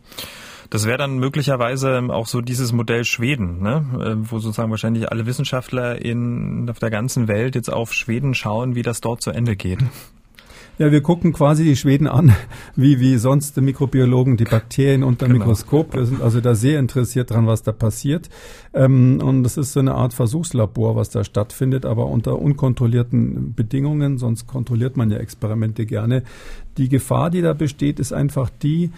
[0.69, 3.85] Das wäre dann möglicherweise auch so dieses Modell Schweden, ne?
[3.99, 8.75] Äh, wo sozusagen wahrscheinlich alle Wissenschaftler in, auf der ganzen Welt jetzt auf Schweden schauen,
[8.75, 9.79] wie das dort zu Ende geht.
[10.79, 12.35] Ja, wir gucken quasi die Schweden an,
[12.75, 15.39] wie, wie sonst die Mikrobiologen die Bakterien unter genau.
[15.39, 15.95] Mikroskop.
[15.95, 18.29] Wir sind also da sehr interessiert dran, was da passiert.
[18.75, 24.19] Ähm, und das ist so eine Art Versuchslabor, was da stattfindet, aber unter unkontrollierten Bedingungen,
[24.19, 26.21] sonst kontrolliert man ja Experimente gerne.
[26.77, 28.91] Die Gefahr, die da besteht, ist einfach die,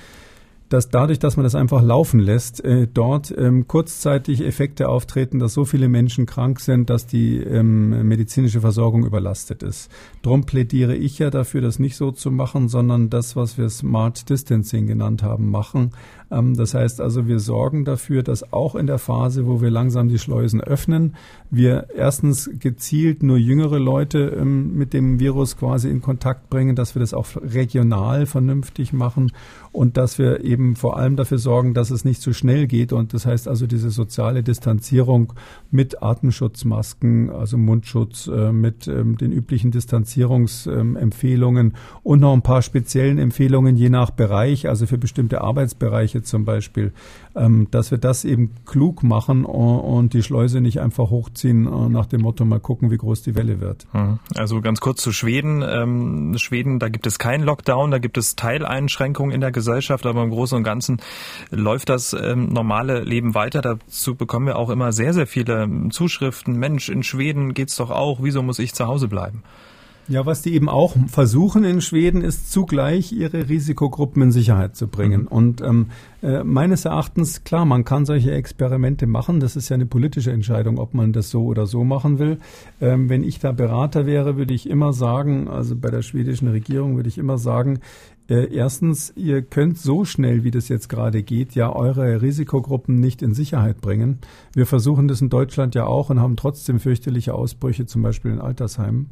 [0.70, 5.54] dass dadurch, dass man das einfach laufen lässt, äh, dort ähm, kurzzeitig Effekte auftreten, dass
[5.54, 9.92] so viele Menschen krank sind, dass die ähm, medizinische Versorgung überlastet ist.
[10.22, 14.30] Drum plädiere ich ja dafür, das nicht so zu machen, sondern das, was wir Smart
[14.30, 15.92] Distancing genannt haben, machen.
[16.32, 20.10] Ähm, das heißt also, wir sorgen dafür, dass auch in der Phase, wo wir langsam
[20.10, 21.16] die Schleusen öffnen,
[21.50, 26.96] wir erstens gezielt nur jüngere Leute ähm, mit dem Virus quasi in Kontakt bringen, dass
[26.96, 29.32] wir das auch regional vernünftig machen
[29.72, 32.94] und dass wir eben vor allem dafür sorgen, dass es nicht zu schnell geht.
[32.94, 35.34] Und das heißt also diese soziale Distanzierung
[35.72, 43.18] mit Atemschutzmasken, also Mundschutz, äh, mit ähm, den üblichen Distanzierungsempfehlungen und noch ein paar speziellen
[43.18, 46.94] Empfehlungen je nach Bereich, also für bestimmte Arbeitsbereiche zum Beispiel,
[47.36, 52.06] ähm, dass wir das eben klug machen und die Schleuse nicht einfach hochziehen äh, nach
[52.06, 53.88] dem Motto, mal gucken, wie groß die Welle wird.
[53.92, 54.20] Hm.
[54.36, 55.64] Also ganz kurz zu Schweden.
[55.68, 60.24] Ähm, Schweden, da gibt es keinen Lockdown, da gibt es Teileinschränkungen in der Gesellschaft, aber
[60.24, 61.02] im Großen und Ganzen
[61.52, 63.62] läuft das ähm, normale Leben weiter.
[63.62, 66.58] Dazu bekommen wir auch immer sehr, sehr viele Zuschriften.
[66.58, 68.20] Mensch, in Schweden geht's doch auch.
[68.22, 69.44] Wieso muss ich zu Hause bleiben?
[70.10, 74.88] Ja, was die eben auch versuchen in Schweden, ist zugleich ihre Risikogruppen in Sicherheit zu
[74.88, 75.22] bringen.
[75.22, 75.28] Mhm.
[75.28, 75.86] Und ähm,
[76.24, 79.40] äh, meines Erachtens, klar, man kann solche Experimente machen.
[79.40, 82.40] Das ist ja eine politische Entscheidung, ob man das so oder so machen will.
[82.82, 86.96] Ähm, wenn ich da Berater wäre, würde ich immer sagen, also bei der schwedischen Regierung
[86.96, 87.80] würde ich immer sagen,
[88.30, 93.24] äh, erstens, ihr könnt so schnell, wie das jetzt gerade geht, ja eure Risikogruppen nicht
[93.24, 94.20] in Sicherheit bringen.
[94.54, 98.40] Wir versuchen das in Deutschland ja auch und haben trotzdem fürchterliche Ausbrüche, zum Beispiel in
[98.40, 99.10] Altersheimen.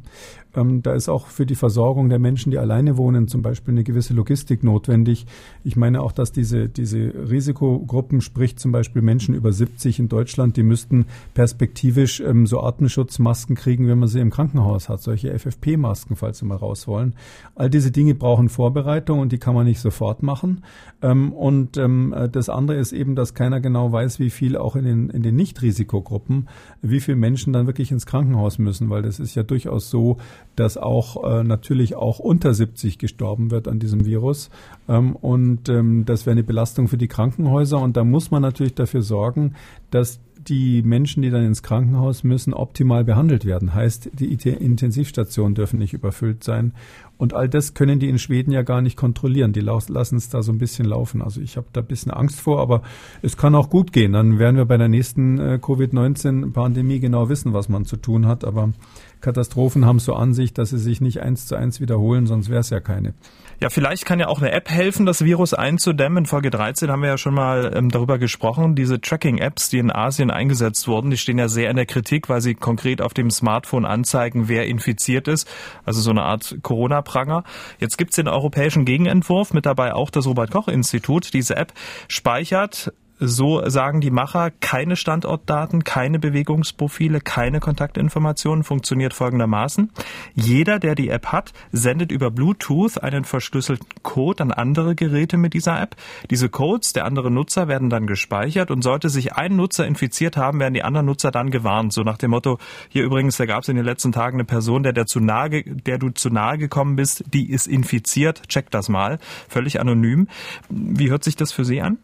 [0.58, 3.84] Ähm, da ist auch für die Versorgung der Menschen, die alleine wohnen, zum Beispiel eine
[3.84, 5.26] gewisse Logistik notwendig.
[5.64, 10.56] Ich meine auch, dass diese, diese Risikogruppen, sprich zum Beispiel Menschen über 70 in Deutschland,
[10.56, 16.16] die müssten perspektivisch ähm, so Atemschutzmasken kriegen, wenn man sie im Krankenhaus hat, solche FFP-Masken,
[16.16, 17.14] falls sie mal raus wollen.
[17.54, 18.88] All diese Dinge brauchen Vorbereitung.
[18.88, 20.62] Vorbereitung und die kann man nicht sofort machen.
[21.02, 24.84] Ähm, und ähm, das andere ist eben, dass keiner genau weiß, wie viel auch in
[24.84, 26.48] den, in den Nicht-Risikogruppen,
[26.82, 30.18] wie viele Menschen dann wirklich ins Krankenhaus müssen, weil das ist ja durchaus so,
[30.58, 34.50] dass auch äh, natürlich auch unter 70 gestorben wird an diesem Virus.
[34.88, 37.80] Ähm, und ähm, das wäre eine Belastung für die Krankenhäuser.
[37.80, 39.54] Und da muss man natürlich dafür sorgen,
[39.90, 43.74] dass die Menschen, die dann ins Krankenhaus müssen, optimal behandelt werden.
[43.74, 46.72] Heißt, die Intensivstationen dürfen nicht überfüllt sein.
[47.16, 49.52] Und all das können die in Schweden ja gar nicht kontrollieren.
[49.52, 51.20] Die lassen es da so ein bisschen laufen.
[51.20, 52.82] Also ich habe da ein bisschen Angst vor, aber
[53.22, 54.12] es kann auch gut gehen.
[54.12, 58.44] Dann werden wir bei der nächsten äh, Covid-19-Pandemie genau wissen, was man zu tun hat.
[58.44, 58.72] Aber
[59.20, 62.60] Katastrophen haben so an sich, dass sie sich nicht eins zu eins wiederholen, sonst wäre
[62.60, 63.14] es ja keine.
[63.60, 66.18] Ja, vielleicht kann ja auch eine App helfen, das Virus einzudämmen.
[66.18, 68.76] In Folge 13 haben wir ja schon mal ähm, darüber gesprochen.
[68.76, 72.40] Diese Tracking-Apps, die in Asien eingesetzt wurden, die stehen ja sehr in der Kritik, weil
[72.40, 75.48] sie konkret auf dem Smartphone anzeigen, wer infiziert ist.
[75.84, 77.42] Also so eine Art Corona-Pranger.
[77.80, 81.34] Jetzt gibt's den europäischen Gegenentwurf, mit dabei auch das Robert-Koch-Institut.
[81.34, 81.72] Diese App
[82.06, 89.90] speichert So sagen die Macher, keine Standortdaten, keine Bewegungsprofile, keine Kontaktinformationen, funktioniert folgendermaßen.
[90.34, 95.54] Jeder, der die App hat, sendet über Bluetooth einen verschlüsselten Code an andere Geräte mit
[95.54, 95.96] dieser App.
[96.30, 100.60] Diese Codes der anderen Nutzer werden dann gespeichert und sollte sich ein Nutzer infiziert haben,
[100.60, 101.92] werden die anderen Nutzer dann gewarnt.
[101.92, 104.84] So nach dem Motto, hier übrigens, da gab es in den letzten Tagen eine Person,
[104.84, 108.88] der, der, zu nahe, der du zu nahe gekommen bist, die ist infiziert, check das
[108.88, 109.18] mal.
[109.48, 110.28] Völlig anonym.
[110.68, 111.98] Wie hört sich das für Sie an?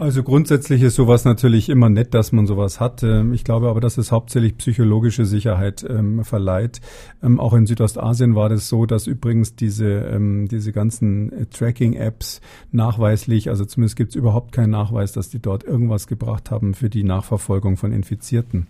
[0.00, 3.02] Also grundsätzlich ist sowas natürlich immer nett, dass man sowas hat.
[3.02, 6.80] Ähm, ich glaube aber, dass es hauptsächlich psychologische Sicherheit ähm, verleiht.
[7.22, 12.40] Ähm, auch in Südostasien war das so, dass übrigens diese, ähm, diese ganzen äh, Tracking-Apps
[12.72, 16.88] nachweislich, also zumindest gibt es überhaupt keinen Nachweis, dass die dort irgendwas gebracht haben für
[16.88, 18.68] die Nachverfolgung von Infizierten.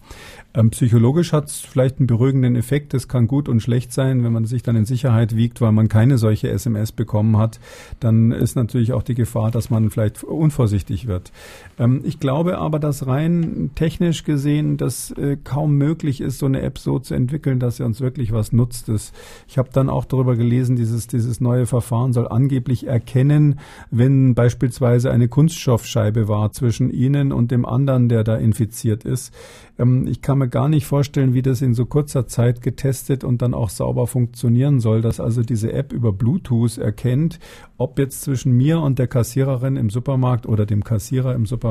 [0.53, 2.93] Ähm, psychologisch hat es vielleicht einen beruhigenden Effekt.
[2.93, 5.87] Das kann gut und schlecht sein, wenn man sich dann in Sicherheit wiegt, weil man
[5.87, 7.61] keine solche SMS bekommen hat.
[8.01, 11.20] Dann ist natürlich auch die Gefahr, dass man vielleicht unvorsichtig wird.
[11.21, 11.33] wird.
[11.81, 16.61] Ähm, ich glaube aber, dass rein technisch gesehen das äh, kaum möglich ist, so eine
[16.61, 18.89] App so zu entwickeln, dass sie uns wirklich was nutzt.
[18.89, 19.13] Das,
[19.49, 23.59] ich habe dann auch darüber gelesen, dieses, dieses neue Verfahren soll angeblich erkennen,
[23.91, 29.35] wenn beispielsweise eine Kunststoffscheibe war zwischen Ihnen und dem anderen, der da infiziert ist.
[29.79, 33.41] Ähm, ich kann mir gar nicht vorstellen, wie das in so kurzer Zeit getestet und
[33.41, 37.39] dann auch sauber funktionieren soll, dass also diese App über Bluetooth erkennt,
[37.79, 41.70] ob jetzt zwischen mir und der Kassiererin im Supermarkt oder dem Kassierer im Supermarkt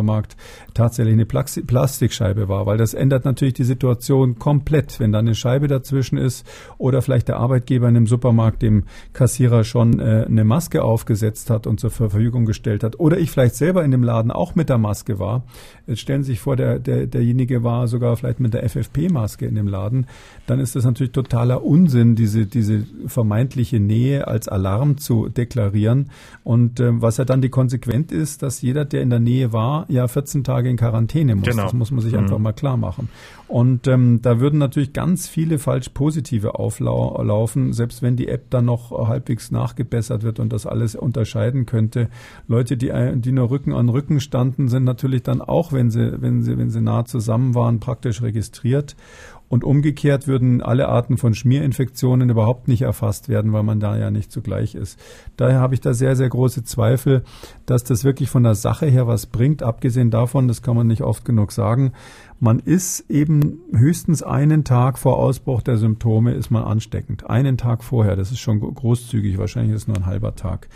[0.74, 5.68] tatsächlich eine Plastikscheibe war, weil das ändert natürlich die Situation komplett, wenn da eine Scheibe
[5.68, 6.46] dazwischen ist
[6.78, 8.84] oder vielleicht der Arbeitgeber in dem Supermarkt dem
[9.14, 13.56] Kassierer schon äh, eine Maske aufgesetzt hat und zur Verfügung gestellt hat oder ich vielleicht
[13.56, 15.44] selber in dem Laden auch mit der Maske war.
[15.88, 19.56] Jetzt stellen Sie sich vor, der, der, derjenige war sogar vielleicht mit der FFP-Maske in
[19.56, 20.08] dem Laden,
[20.48, 26.12] dann ist das natürlich totaler Unsinn, diese, diese vermeintliche Nähe als Alarm zu deklarieren.
[26.44, 29.86] Und äh, was ja dann die Konsequenz ist, dass jeder, der in der Nähe war,
[29.89, 31.47] ja 14 Tage in Quarantäne muss.
[31.47, 31.63] Genau.
[31.63, 32.19] Das muss man sich mhm.
[32.19, 33.10] einfach mal klar machen.
[33.47, 38.65] Und ähm, da würden natürlich ganz viele falsch positive auflaufen, selbst wenn die App dann
[38.65, 42.10] noch halbwegs nachgebessert wird und das alles unterscheiden könnte.
[42.47, 46.43] Leute, die, die nur Rücken an Rücken standen, sind natürlich dann auch, wenn sie, wenn
[46.43, 48.95] sie, wenn sie nah zusammen waren, praktisch registriert.
[49.50, 54.12] Und umgekehrt würden alle Arten von Schmierinfektionen überhaupt nicht erfasst werden, weil man da ja
[54.12, 55.00] nicht zugleich ist.
[55.38, 57.24] Daher habe ich da sehr, sehr große Zweifel,
[57.66, 59.64] dass das wirklich von der Sache her was bringt.
[59.64, 61.94] Abgesehen davon, das kann man nicht oft genug sagen,
[62.40, 67.30] man ist eben höchstens einen Tag vor Ausbruch der Symptome ist man ansteckend.
[67.30, 70.70] Einen Tag vorher, das ist schon großzügig, wahrscheinlich ist es nur ein halber Tag.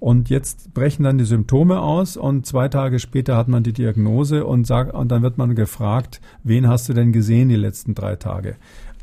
[0.00, 4.44] Und jetzt brechen dann die Symptome aus und zwei Tage später hat man die Diagnose
[4.44, 8.14] und, sagt, und dann wird man gefragt, wen hast du denn gesehen die letzten drei
[8.14, 8.56] Tage?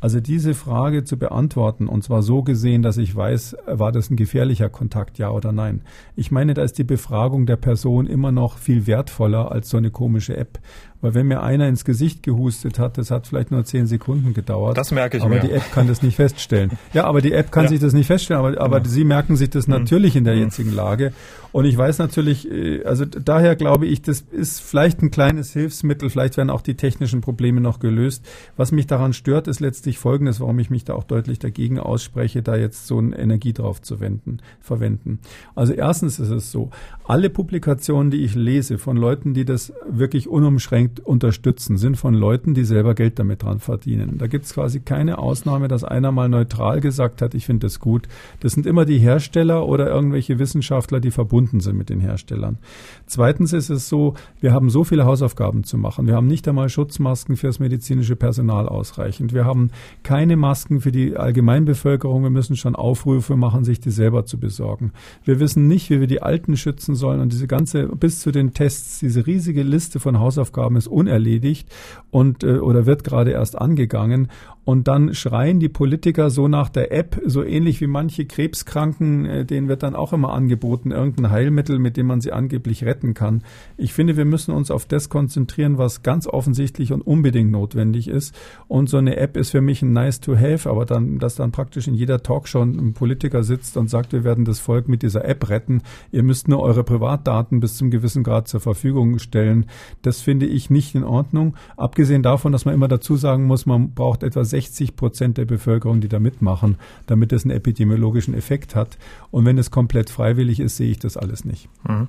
[0.06, 4.14] Also diese Frage zu beantworten, und zwar so gesehen, dass ich weiß, war das ein
[4.14, 5.80] gefährlicher Kontakt, ja oder nein.
[6.14, 9.90] Ich meine, da ist die Befragung der Person immer noch viel wertvoller als so eine
[9.90, 10.60] komische App.
[11.02, 14.78] Weil wenn mir einer ins Gesicht gehustet hat, das hat vielleicht nur zehn Sekunden gedauert.
[14.78, 15.40] Das merke ich Aber mir.
[15.40, 16.72] die App kann das nicht feststellen.
[16.94, 17.70] Ja, aber die App kann ja.
[17.70, 18.44] sich das nicht feststellen.
[18.44, 18.84] Aber, aber ja.
[18.86, 19.74] Sie merken sich das mhm.
[19.74, 20.42] natürlich in der mhm.
[20.42, 21.12] jetzigen Lage.
[21.52, 26.08] Und ich weiß natürlich, äh, also daher glaube ich, das ist vielleicht ein kleines Hilfsmittel.
[26.08, 28.24] Vielleicht werden auch die technischen Probleme noch gelöst.
[28.56, 32.42] Was mich daran stört, ist letztlich Folgendes, warum ich mich da auch deutlich dagegen ausspreche,
[32.42, 35.20] da jetzt so eine Energie drauf zu wenden, verwenden.
[35.54, 36.70] Also erstens ist es so,
[37.06, 42.54] alle Publikationen, die ich lese von Leuten, die das wirklich unumschränkt unterstützen, sind von Leuten,
[42.54, 44.18] die selber Geld damit dran verdienen.
[44.18, 47.80] Da gibt es quasi keine Ausnahme, dass einer mal neutral gesagt hat, ich finde das
[47.80, 48.08] gut.
[48.40, 52.58] Das sind immer die Hersteller oder irgendwelche Wissenschaftler, die verbunden sind mit den Herstellern.
[53.06, 56.06] Zweitens ist es so, wir haben so viele Hausaufgaben zu machen.
[56.06, 59.32] Wir haben nicht einmal Schutzmasken für das medizinische Personal ausreichend.
[59.32, 59.70] Wir haben
[60.02, 62.22] keine Masken für die Allgemeinbevölkerung.
[62.22, 64.92] Wir müssen schon Aufrufe machen, sich die selber zu besorgen.
[65.24, 68.54] Wir wissen nicht, wie wir die Alten schützen sollen und diese ganze, bis zu den
[68.54, 71.68] Tests, diese riesige Liste von Hausaufgaben ist unerledigt
[72.10, 74.28] und äh, oder wird gerade erst angegangen.
[74.66, 79.44] Und dann schreien die Politiker so nach der App, so ähnlich wie manche Krebskranken, äh,
[79.44, 83.44] denen wird dann auch immer angeboten, irgendein Heilmittel, mit dem man sie angeblich retten kann.
[83.76, 88.34] Ich finde, wir müssen uns auf das konzentrieren, was ganz offensichtlich und unbedingt notwendig ist.
[88.66, 91.52] Und so eine App ist für mich ein nice to have, aber dann, dass dann
[91.52, 95.24] praktisch in jeder Talkshow ein Politiker sitzt und sagt, wir werden das Volk mit dieser
[95.24, 95.82] App retten.
[96.10, 99.66] Ihr müsst nur eure Privatdaten bis zum gewissen Grad zur Verfügung stellen.
[100.02, 101.54] Das finde ich nicht in Ordnung.
[101.76, 106.00] Abgesehen davon, dass man immer dazu sagen muss, man braucht etwa 60 Prozent der Bevölkerung,
[106.00, 108.98] die da mitmachen, damit es einen epidemiologischen Effekt hat.
[109.30, 111.68] Und wenn es komplett freiwillig ist, sehe ich das alles nicht.
[111.86, 112.08] Mhm.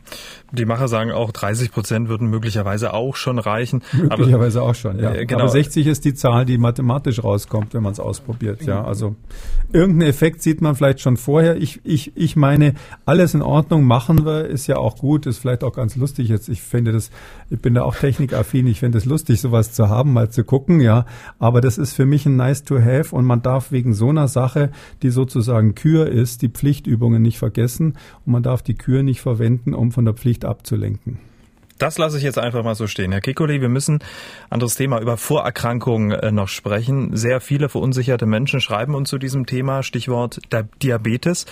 [0.51, 3.83] Die Macher sagen auch, 30 Prozent würden möglicherweise auch schon reichen.
[3.93, 5.13] Möglicherweise aber, auch schon, ja.
[5.13, 5.41] Äh, genau.
[5.41, 8.63] Aber 60 ist die Zahl, die mathematisch rauskommt rauskommt, wenn man es ausprobiert.
[8.65, 9.15] Ja, also
[9.71, 11.57] irgendeinen Effekt sieht man vielleicht schon vorher.
[11.57, 12.73] Ich, ich, ich meine,
[13.05, 16.49] alles in Ordnung, machen wir, ist ja auch gut, ist vielleicht auch ganz lustig jetzt.
[16.49, 17.11] Ich finde das,
[17.49, 20.81] ich bin da auch technikaffin, ich finde es lustig, sowas zu haben, mal zu gucken,
[20.81, 21.05] ja.
[21.39, 24.27] Aber das ist für mich ein nice to have und man darf wegen so einer
[24.27, 24.71] Sache,
[25.01, 29.73] die sozusagen Kür ist, die Pflichtübungen nicht vergessen und man darf die Kür nicht verwenden,
[29.73, 31.19] um von der Pflicht abzulenken.
[31.77, 33.11] Das lasse ich jetzt einfach mal so stehen.
[33.11, 33.99] Herr Kikoli, wir müssen,
[34.49, 37.15] anderes Thema, über Vorerkrankungen äh, noch sprechen.
[37.15, 40.39] Sehr viele verunsicherte Menschen schreiben uns zu diesem Thema, Stichwort
[40.81, 41.45] Diabetes.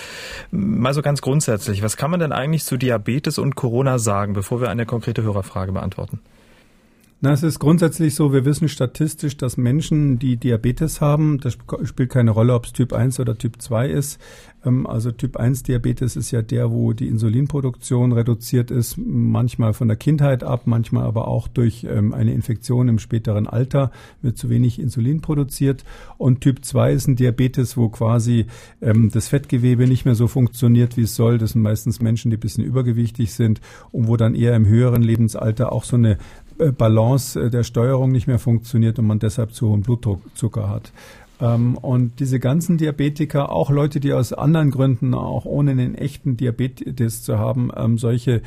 [0.50, 4.62] Mal so ganz grundsätzlich, was kann man denn eigentlich zu Diabetes und Corona sagen, bevor
[4.62, 6.20] wir eine konkrete Hörerfrage beantworten?
[7.26, 12.12] Na, es ist grundsätzlich so, wir wissen statistisch, dass Menschen, die Diabetes haben, das spielt
[12.12, 14.20] keine Rolle, ob es Typ 1 oder Typ 2 ist.
[14.64, 19.88] Ähm, also Typ 1 Diabetes ist ja der, wo die Insulinproduktion reduziert ist, manchmal von
[19.88, 24.50] der Kindheit ab, manchmal aber auch durch ähm, eine Infektion im späteren Alter wird zu
[24.50, 25.84] wenig Insulin produziert.
[26.18, 28.46] Und Typ 2 ist ein Diabetes, wo quasi
[28.82, 31.38] ähm, das Fettgewebe nicht mehr so funktioniert, wie es soll.
[31.38, 33.62] Das sind meistens Menschen, die ein bisschen übergewichtig sind
[33.92, 36.18] und wo dann eher im höheren Lebensalter auch so eine
[36.58, 40.92] Balance der Steuerung nicht mehr funktioniert und man deshalb zu hohen Blutzucker hat.
[41.42, 46.38] Ähm, und diese ganzen Diabetiker, auch Leute, die aus anderen Gründen, auch ohne einen echten
[46.38, 48.42] Diabetes zu haben, ähm, solche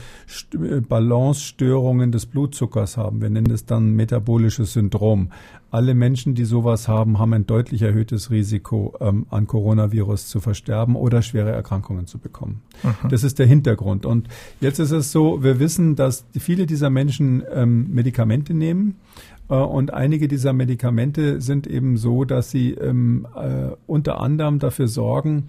[0.54, 3.20] äh, Balance-Störungen des Blutzuckers haben.
[3.20, 5.30] Wir nennen das dann metabolisches Syndrom.
[5.70, 10.96] Alle Menschen, die sowas haben, haben ein deutlich erhöhtes Risiko, ähm, an Coronavirus zu versterben
[10.96, 12.62] oder schwere Erkrankungen zu bekommen.
[12.82, 13.10] Mhm.
[13.10, 14.06] Das ist der Hintergrund.
[14.06, 14.28] Und
[14.60, 17.42] jetzt ist es so, wir wissen, dass viele dieser Menschen
[17.90, 18.96] Medikamente nehmen
[19.54, 25.46] und einige dieser Medikamente sind eben so, dass sie ähm, äh, unter anderem dafür sorgen,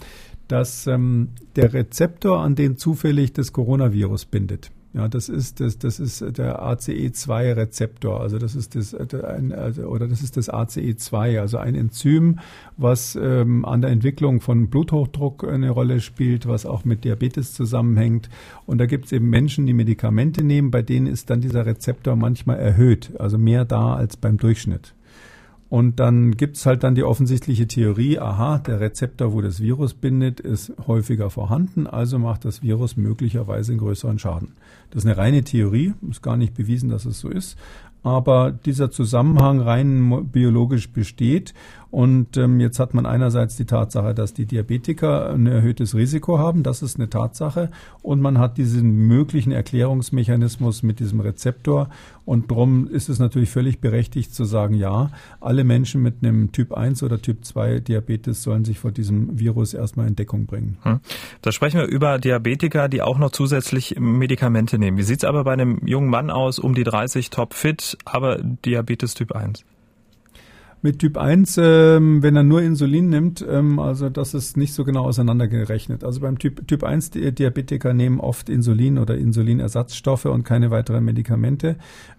[0.48, 6.00] dass ähm, der Rezeptor, an den zufällig das Coronavirus bindet, ja, das ist das, das
[6.00, 11.58] ist der ACE2-Rezeptor, also das ist das ein, also, oder das ist das ACE2, also
[11.58, 12.40] ein Enzym,
[12.76, 18.30] was ähm, an der Entwicklung von Bluthochdruck eine Rolle spielt, was auch mit Diabetes zusammenhängt.
[18.66, 22.16] Und da gibt es eben Menschen, die Medikamente nehmen, bei denen ist dann dieser Rezeptor
[22.16, 24.96] manchmal erhöht, also mehr da als beim Durchschnitt.
[25.70, 30.40] Und dann gibt's halt dann die offensichtliche Theorie, aha, der Rezeptor, wo das Virus bindet,
[30.40, 34.54] ist häufiger vorhanden, also macht das Virus möglicherweise einen größeren Schaden.
[34.90, 37.56] Das ist eine reine Theorie, ist gar nicht bewiesen, dass es so ist,
[38.02, 41.54] aber dieser Zusammenhang rein biologisch besteht.
[41.92, 46.62] Und ähm, jetzt hat man einerseits die Tatsache, dass die Diabetiker ein erhöhtes Risiko haben,
[46.62, 47.72] das ist eine Tatsache.
[48.04, 51.90] Und man hat diesen möglichen Erklärungsmechanismus mit diesem Rezeptor.
[52.26, 55.10] Und darum ist es natürlich völlig berechtigt zu sagen, ja,
[55.42, 59.74] alle Menschen mit einem Typ 1 oder Typ 2 Diabetes sollen sich vor diesem Virus
[59.74, 60.78] erstmal in Deckung bringen.
[60.84, 61.00] Hm.
[61.42, 64.98] Da sprechen wir über Diabetiker, die auch noch zusätzlich Medikamente nehmen.
[64.98, 69.32] Wie sieht's aber bei einem jungen Mann aus, um die 30, topfit, aber Diabetes Typ
[69.32, 69.66] 1?
[70.82, 74.86] Mit Typ 1, ähm, wenn er nur Insulin nimmt, ähm, also das ist nicht so
[74.86, 76.06] genau auseinandergerechnet.
[76.06, 81.76] Also beim Typ, typ 1 Diabetiker nehmen oft Insulin oder Insulinersatzstoffe und keine weiteren Medikamente.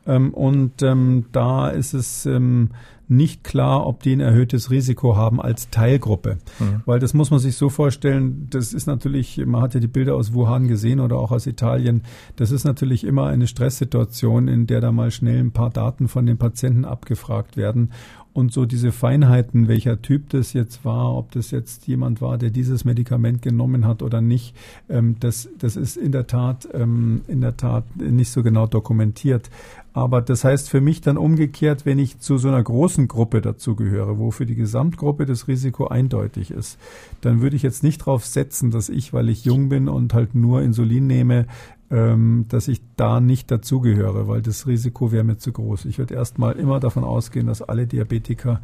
[0.07, 2.71] Ähm, und ähm, da ist es ähm,
[3.11, 6.39] nicht klar, ob die ein erhöhtes Risiko haben als Teilgruppe.
[6.59, 6.83] Mhm.
[6.87, 10.15] Weil das muss man sich so vorstellen, das ist natürlich, man hat ja die Bilder
[10.15, 12.03] aus Wuhan gesehen oder auch aus Italien,
[12.37, 16.25] das ist natürlich immer eine Stresssituation, in der da mal schnell ein paar Daten von
[16.25, 17.91] den Patienten abgefragt werden.
[18.33, 22.51] Und so diese Feinheiten, welcher Typ das jetzt war, ob das jetzt jemand war, der
[22.51, 24.55] dieses Medikament genommen hat oder nicht,
[24.89, 29.51] ähm, das, das ist in der Tat, ähm, in der Tat nicht so genau dokumentiert.
[29.93, 34.19] Aber das heißt für mich dann umgekehrt, wenn ich zu so einer großen Gruppe dazugehöre,
[34.19, 36.79] wo für die Gesamtgruppe das Risiko eindeutig ist,
[37.21, 40.35] dann würde ich jetzt nicht darauf setzen, dass ich, weil ich jung bin und halt
[40.35, 41.47] nur Insulin nehme,
[41.91, 45.87] ähm, dass ich da nicht dazugehöre, weil das Risiko wäre mir zu groß.
[45.87, 48.61] Ich würde erstmal immer davon ausgehen, dass alle Diabetiker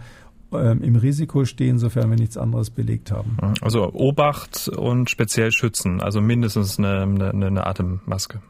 [0.52, 3.36] ähm, im Risiko stehen, sofern wir nichts anderes belegt haben.
[3.60, 8.40] Also Obacht und speziell schützen, also mindestens eine, eine, eine Atemmaske.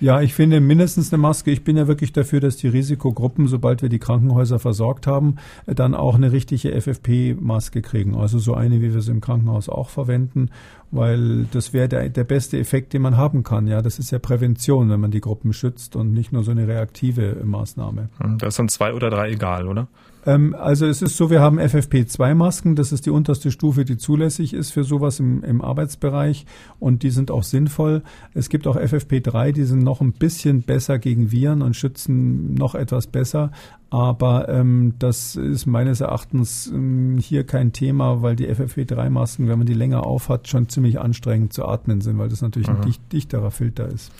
[0.00, 1.50] Ja, ich finde mindestens eine Maske.
[1.50, 5.94] Ich bin ja wirklich dafür, dass die Risikogruppen, sobald wir die Krankenhäuser versorgt haben, dann
[5.94, 8.14] auch eine richtige FFP-Maske kriegen.
[8.14, 10.50] Also so eine, wie wir sie im Krankenhaus auch verwenden,
[10.92, 13.66] weil das wäre der, der beste Effekt, den man haben kann.
[13.66, 16.68] Ja, das ist ja Prävention, wenn man die Gruppen schützt und nicht nur so eine
[16.68, 18.08] reaktive Maßnahme.
[18.18, 19.88] Hm, das sind zwei oder drei egal, oder?
[20.26, 24.52] Ähm, also es ist so, wir haben FFP2-Masken, das ist die unterste Stufe, die zulässig
[24.52, 26.46] ist für sowas im, im Arbeitsbereich
[26.78, 28.02] und die sind auch sinnvoll.
[28.34, 32.74] Es gibt auch FFP3, die sind noch ein bisschen besser gegen Viren und schützen noch
[32.74, 33.52] etwas besser,
[33.90, 39.66] aber ähm, das ist meines Erachtens ähm, hier kein Thema, weil die FFP3-Masken, wenn man
[39.66, 42.76] die länger aufhat, schon ziemlich anstrengend zu atmen sind, weil das natürlich mhm.
[42.76, 44.12] ein dicht, dichterer Filter ist.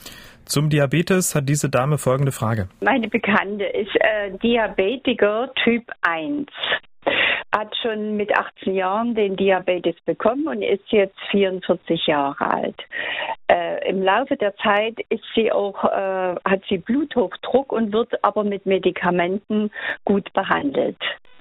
[0.48, 2.70] Zum Diabetes hat diese Dame folgende Frage.
[2.80, 6.46] Meine Bekannte ist äh, Diabetiker Typ 1.
[7.54, 12.76] hat schon mit 18 Jahren den Diabetes bekommen und ist jetzt 44 Jahre alt.
[13.48, 18.42] Äh, Im Laufe der Zeit ist sie auch, äh, hat sie Bluthochdruck und wird aber
[18.42, 19.70] mit Medikamenten
[20.06, 20.96] gut behandelt.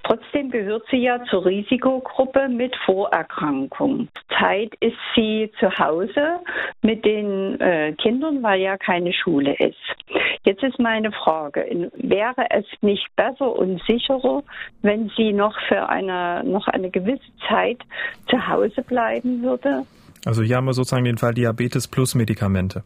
[0.08, 4.08] Trotzdem gehört sie ja zur Risikogruppe mit Vorerkrankung.
[4.40, 6.40] Zeit ist sie zu Hause
[6.82, 9.76] mit den äh, Kindern, weil ja keine Schule ist.
[10.46, 14.44] Jetzt ist meine Frage, wäre es nicht besser und sicherer,
[14.82, 17.80] wenn sie noch für eine, noch eine gewisse Zeit
[18.30, 19.84] zu Hause bleiben würde?
[20.26, 22.84] Also hier haben wir sozusagen den Fall Diabetes plus Medikamente.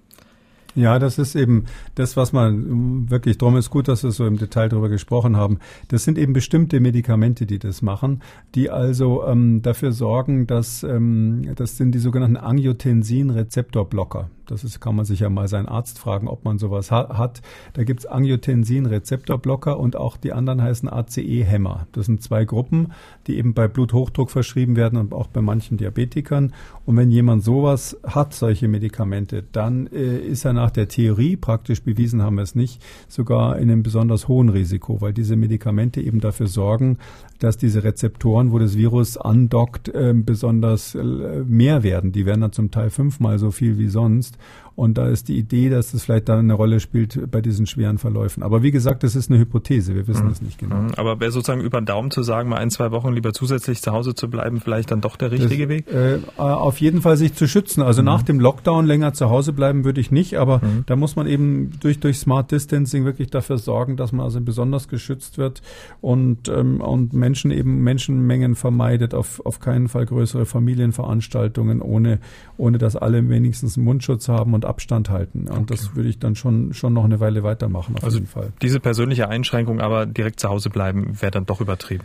[0.76, 1.66] Ja, das ist eben
[1.96, 5.60] das, was man wirklich, drum ist gut, dass wir so im Detail darüber gesprochen haben.
[5.90, 8.22] Das sind eben bestimmte Medikamente, die das machen,
[8.56, 14.30] die also ähm, dafür sorgen, dass ähm, das sind die sogenannten Angiotensin-Rezeptorblocker.
[14.52, 17.42] Das ist, kann man sich ja mal seinen Arzt fragen, ob man sowas ha hat.
[17.72, 21.88] Da gibt's Angiotensin-Rezeptorblocker und auch die anderen heißen ACE-Hämmer.
[21.94, 22.92] Das sind zwei Gruppen,
[23.28, 26.52] die eben bei Bluthochdruck verschrieben werden und auch bei manchen Diabetikern.
[26.86, 31.82] Und wenn jemand sowas hat, solche Medikamente, dann äh, ist er nach der Theorie, praktisch
[31.82, 36.20] bewiesen haben wir es nicht, sogar in einem besonders hohen Risiko, weil diese Medikamente eben
[36.20, 36.98] dafür sorgen,
[37.44, 42.12] dass diese Rezeptoren, wo das Virus andockt, äh, besonders äh, mehr werden.
[42.12, 44.38] Die werden dann zum Teil fünfmal so viel wie sonst.
[44.76, 47.98] Und da ist die Idee, dass das vielleicht da eine Rolle spielt bei diesen schweren
[47.98, 48.42] Verläufen.
[48.42, 49.96] Aber wie gesagt, das ist eine Hypothese.
[49.96, 50.30] Wir wissen mhm.
[50.30, 50.76] das nicht genau.
[50.78, 50.92] Mhm.
[50.96, 53.92] Aber wäre sozusagen über den Daumen zu sagen, mal ein, zwei Wochen lieber zusätzlich zu
[53.92, 55.94] Hause zu bleiben, vielleicht dann doch der richtige das, Weg?
[55.94, 57.82] Äh, auf jeden Fall sich zu schützen.
[57.82, 58.06] Also mhm.
[58.06, 60.38] nach dem Lockdown länger zu Hause bleiben würde ich nicht.
[60.38, 60.84] Aber mhm.
[60.86, 64.88] da muss man eben durch, durch Smart Distancing wirklich dafür sorgen, dass man also besonders
[64.88, 65.62] geschützt wird
[66.00, 69.14] und, ähm, und Menschen eben Menschenmengen vermeidet.
[69.14, 72.20] Auf, auf keinen Fall größere Familienveranstaltungen ohne,
[72.58, 75.48] ohne dass alle wenigstens einen Mundschutz haben und Abstand halten.
[75.48, 75.66] Und okay.
[75.68, 78.54] das würde ich dann schon, schon noch eine Weile weitermachen, auf also jeden Fall.
[78.62, 82.04] Diese persönliche Einschränkung aber direkt zu Hause bleiben, wäre dann doch übertrieben.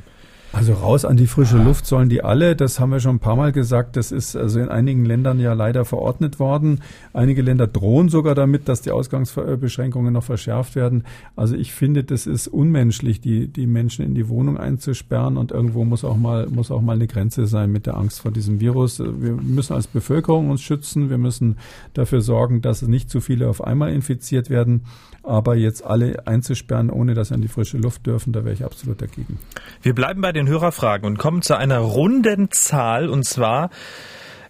[0.56, 2.56] Also raus an die frische Luft sollen die alle.
[2.56, 3.94] Das haben wir schon ein paar Mal gesagt.
[3.94, 6.80] Das ist also in einigen Ländern ja leider verordnet worden.
[7.12, 11.04] Einige Länder drohen sogar damit, dass die Ausgangsbeschränkungen noch verschärft werden.
[11.36, 15.84] Also ich finde, das ist unmenschlich, die, die Menschen in die Wohnung einzusperren und irgendwo
[15.84, 18.98] muss auch mal, muss auch mal eine Grenze sein mit der Angst vor diesem Virus.
[18.98, 21.10] Wir müssen als Bevölkerung uns schützen.
[21.10, 21.58] Wir müssen
[21.92, 24.84] dafür sorgen, dass nicht zu viele auf einmal infiziert werden.
[25.26, 28.64] Aber jetzt alle einzusperren, ohne dass sie an die frische Luft dürfen, da wäre ich
[28.64, 29.38] absolut dagegen.
[29.82, 33.70] Wir bleiben bei den Hörerfragen und kommen zu einer runden Zahl und zwar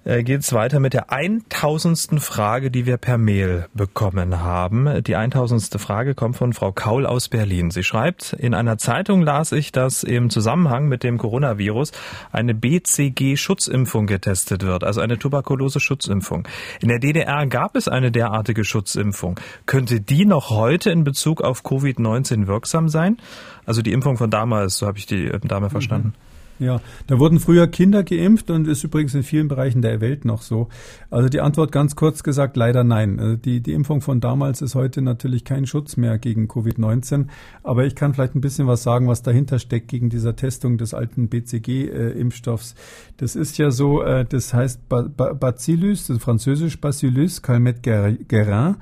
[0.07, 2.20] äh, geht es weiter mit der 1000.
[2.20, 5.02] Frage, die wir per Mail bekommen haben.
[5.02, 5.80] Die 1000.
[5.80, 7.70] Frage kommt von Frau Kaul aus Berlin.
[7.70, 11.90] Sie schreibt, in einer Zeitung las ich, dass im Zusammenhang mit dem Coronavirus
[12.30, 16.46] eine BCG-Schutzimpfung getestet wird, also eine Tuberkulose-Schutzimpfung.
[16.80, 19.40] In der DDR gab es eine derartige Schutzimpfung.
[19.66, 23.18] Könnte die noch heute in Bezug auf Covid-19 wirksam sein?
[23.64, 26.09] Also die Impfung von damals, so habe ich die Dame verstanden.
[26.09, 26.25] Mhm.
[26.59, 30.40] Ja, da wurden früher Kinder geimpft und ist übrigens in vielen Bereichen der Welt noch
[30.40, 30.68] so.
[31.11, 33.20] Also die Antwort ganz kurz gesagt, leider nein.
[33.20, 37.26] Also die, die Impfung von damals ist heute natürlich kein Schutz mehr gegen Covid-19.
[37.62, 40.94] Aber ich kann vielleicht ein bisschen was sagen, was dahinter steckt gegen dieser Testung des
[40.94, 42.74] alten BCG-Impfstoffs.
[43.18, 48.76] das ist ja so, äh, das heißt Bacillus, französisch Bacillus Calmette-Guerin.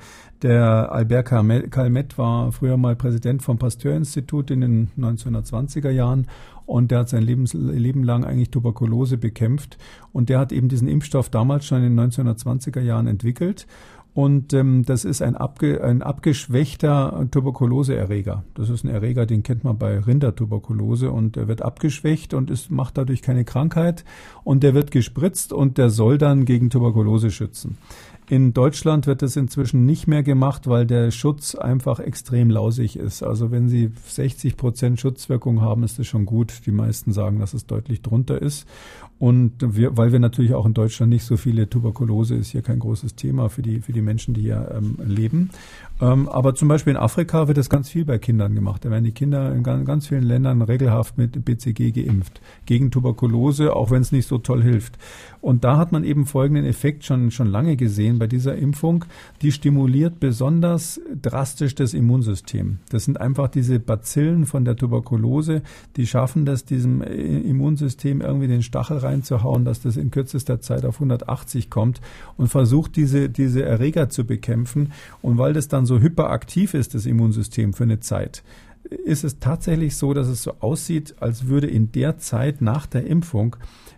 [0.44, 1.28] Der Albert
[1.70, 6.26] Calmet war früher mal Präsident vom Pasteur-Institut in den 1920er Jahren
[6.66, 9.78] und der hat sein Lebens, Leben lang eigentlich Tuberkulose bekämpft
[10.12, 13.66] und der hat eben diesen Impfstoff damals schon in den 1920er Jahren entwickelt
[14.14, 18.44] und ähm, das ist ein, abge, ein abgeschwächter Tuberkuloseerreger.
[18.54, 22.70] Das ist ein Erreger, den kennt man bei Rindertuberkulose und der wird abgeschwächt und ist,
[22.70, 24.04] macht dadurch keine Krankheit
[24.44, 27.76] und der wird gespritzt und der soll dann gegen Tuberkulose schützen.
[28.26, 33.22] In Deutschland wird das inzwischen nicht mehr gemacht, weil der Schutz einfach extrem lausig ist.
[33.22, 36.62] Also wenn Sie 60 Prozent Schutzwirkung haben, ist das schon gut.
[36.64, 38.66] Die meisten sagen, dass es deutlich drunter ist.
[39.18, 42.80] Und wir, weil wir natürlich auch in Deutschland nicht so viele Tuberkulose ist hier kein
[42.80, 45.50] großes Thema für die, für die Menschen, die hier ähm, leben.
[46.00, 48.84] Ähm, aber zum Beispiel in Afrika wird das ganz viel bei Kindern gemacht.
[48.84, 52.40] Da werden die Kinder in ganz, ganz vielen Ländern regelhaft mit BCG geimpft.
[52.66, 54.98] Gegen Tuberkulose, auch wenn es nicht so toll hilft.
[55.40, 59.04] Und da hat man eben folgenden Effekt schon, schon lange gesehen bei dieser Impfung.
[59.42, 62.78] Die stimuliert besonders drastisch das Immunsystem.
[62.90, 65.62] Das sind einfach diese Bazillen von der Tuberkulose,
[65.96, 70.84] die schaffen das, diesem äh, Immunsystem irgendwie den Stachel reinzuhauen, dass das in kürzester Zeit
[70.84, 72.00] auf 180 kommt
[72.36, 74.92] und versucht, diese, diese Erreger zu bekämpfen.
[75.22, 78.42] Und weil das dann so hyperaktiv ist, das Immunsystem für eine Zeit,
[79.04, 83.06] ist es tatsächlich so, dass es so aussieht, als würde in der Zeit nach der
[83.06, 83.56] Impfung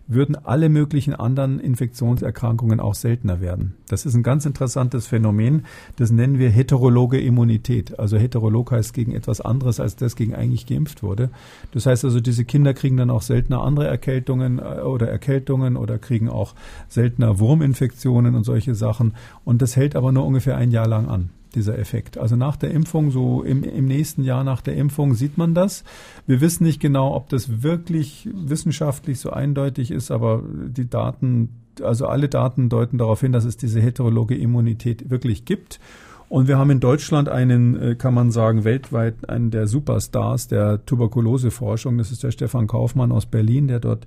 [0.08, 3.74] würden alle möglichen anderen Infektionserkrankungen auch seltener werden.
[3.88, 5.66] Das ist ein ganz interessantes Phänomen.
[5.96, 7.98] Das nennen wir heterologe Immunität.
[7.98, 11.30] Also heterolog heißt gegen etwas anderes, als das gegen eigentlich geimpft wurde.
[11.72, 15.98] Das heißt also, diese Kinder kriegen dann auch seltener andere Erkältungen äh, oder Erkältungen oder
[15.98, 16.54] kriegen auch
[16.88, 19.14] seltener Wurminfektionen und solche Sachen.
[19.44, 22.18] Und das hält aber nur ungefähr ein Jahr lang an dieser Effekt.
[22.18, 25.84] Also nach der Impfung, so im, im nächsten Jahr nach der Impfung sieht man das.
[26.26, 31.50] Wir wissen nicht genau, ob das wirklich wissenschaftlich so eindeutig ist, aber die Daten,
[31.82, 35.80] also alle Daten deuten darauf hin, dass es diese heterologe Immunität wirklich gibt.
[36.28, 40.84] Und wir haben in Deutschland einen, äh, kann man sagen, weltweit einen der Superstars der
[40.84, 41.98] Tuberkuloseforschung.
[41.98, 44.06] Das ist der Stefan Kaufmann aus Berlin, der dort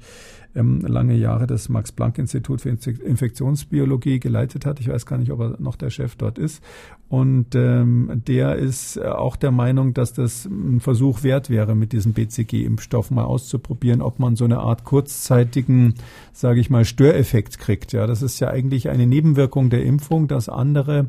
[0.56, 4.80] ähm, lange Jahre das Max-Planck-Institut für Infektionsbiologie geleitet hat.
[4.80, 6.64] Ich weiß gar nicht, ob er noch der Chef dort ist.
[7.08, 11.92] Und ähm, der ist äh, auch der Meinung, dass das ein Versuch wert wäre, mit
[11.92, 15.96] diesem BCG-Impfstoff mal auszuprobieren, ob man so eine Art kurzzeitigen,
[16.34, 17.94] sage ich mal, Störeffekt kriegt.
[17.94, 21.08] Ja, das ist ja eigentlich eine Nebenwirkung der Impfung, dass andere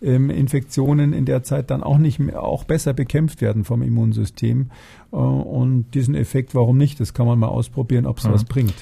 [0.00, 4.70] ähm, Infektionen in der Zeit dann auch nicht mehr, auch besser bekämpft werden vom Immunsystem.
[5.12, 6.98] Äh, und diesen Effekt, warum nicht?
[7.00, 8.32] Das kann man mal ausprobieren, ob es mhm.
[8.32, 8.74] was bringt.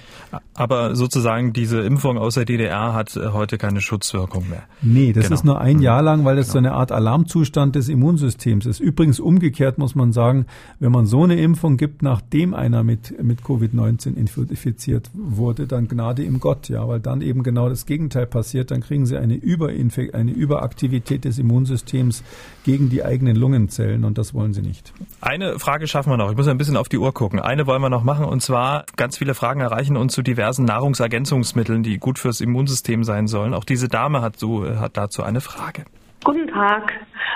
[0.54, 4.62] Aber sozusagen diese Impfung aus der DDR hat äh, heute keine Schutzwirkung mehr.
[4.80, 5.34] Nee, das genau.
[5.34, 5.82] ist nur ein mhm.
[5.82, 6.52] Jahr lang, weil das genau.
[6.52, 8.80] so eine Art Alarmzustand des Immunsystems ist.
[8.80, 10.46] Übrigens umgekehrt muss man sagen,
[10.78, 16.22] wenn man so eine Impfung gibt, nachdem einer mit, mit Covid-19 infiziert wurde, dann Gnade
[16.22, 18.70] im Gott, ja, weil dann eben genau das Gegenteil passiert.
[18.70, 22.22] Dann kriegen sie eine, Überinfek eine Überaktivität des Immunsystems
[22.64, 24.92] gegen die eigenen Lungenzellen und das wollen sie nicht.
[25.20, 26.30] Eine Frage schaffen wir noch.
[26.30, 27.40] Ich muss ein bisschen auf die Uhr gucken.
[27.40, 31.82] Eine wollen wir noch machen und zwar ganz viele Fragen erreichen uns zu diversen Nahrungsergänzungsmitteln,
[31.82, 33.54] die gut fürs Immunsystem sein sollen.
[33.54, 35.84] Auch diese Dame hat, so, hat dazu eine Frage.
[36.22, 36.92] Guten Tag.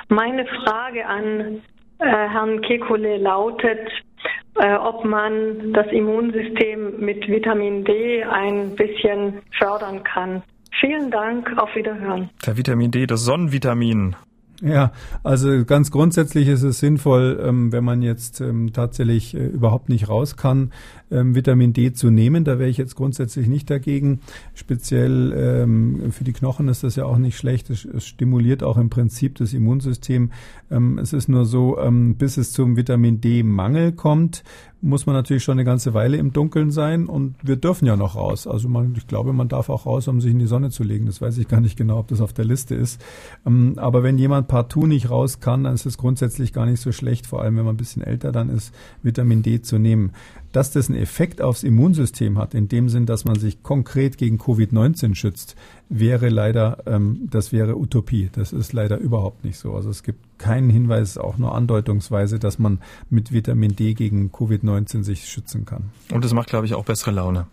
[0.08, 1.62] Meine Frage an
[1.98, 3.88] äh, Herrn Kekule lautet,
[4.56, 10.42] äh, ob man das Immunsystem mit Vitamin D ein bisschen fördern kann.
[10.80, 12.30] Vielen Dank, auf Wiederhören.
[12.44, 14.16] Der Vitamin D, das Sonnenvitamin.
[14.62, 14.92] Ja,
[15.24, 20.08] also ganz grundsätzlich ist es sinnvoll, ähm, wenn man jetzt ähm, tatsächlich äh, überhaupt nicht
[20.08, 20.72] raus kann,
[21.10, 22.44] ähm, Vitamin D zu nehmen.
[22.44, 24.20] Da wäre ich jetzt grundsätzlich nicht dagegen.
[24.54, 25.64] Speziell
[26.10, 27.70] für die Knochen ist das ja auch nicht schlecht.
[27.70, 30.30] Es, stimuliert auch im Prinzip das Immunsystem.
[31.00, 31.78] Es ist nur so,
[32.18, 34.44] bis es zum Vitamin D-Mangel kommt,
[34.84, 38.16] muss man natürlich schon eine ganze Weile im Dunkeln sein und wir dürfen ja noch
[38.16, 38.46] raus.
[38.46, 41.06] Also man, ich glaube, man darf auch raus, um sich in die Sonne zu legen.
[41.06, 43.02] Das weiß ich gar nicht genau, ob das auf der Liste ist.
[43.46, 46.92] Ähm, aber wenn jemand partout nicht raus kann, dann ist es grundsätzlich gar nicht so
[46.92, 50.12] schlecht, vor allem wenn man ein bisschen älter dann ist, Vitamin D zu nehmen.
[50.54, 54.38] Dass das einen Effekt aufs Immunsystem hat, in dem Sinn, dass man sich konkret gegen
[54.38, 55.56] Covid-19 schützt,
[55.88, 58.30] wäre leider, ähm, das wäre Utopie.
[58.32, 59.74] Das ist leider überhaupt nicht so.
[59.74, 62.78] Also es gibt keinen Hinweis, auch nur andeutungsweise, dass man
[63.10, 65.90] mit Vitamin D gegen Covid-19 sich schützen kann.
[66.12, 67.48] Und das macht, glaube ich, auch bessere Laune.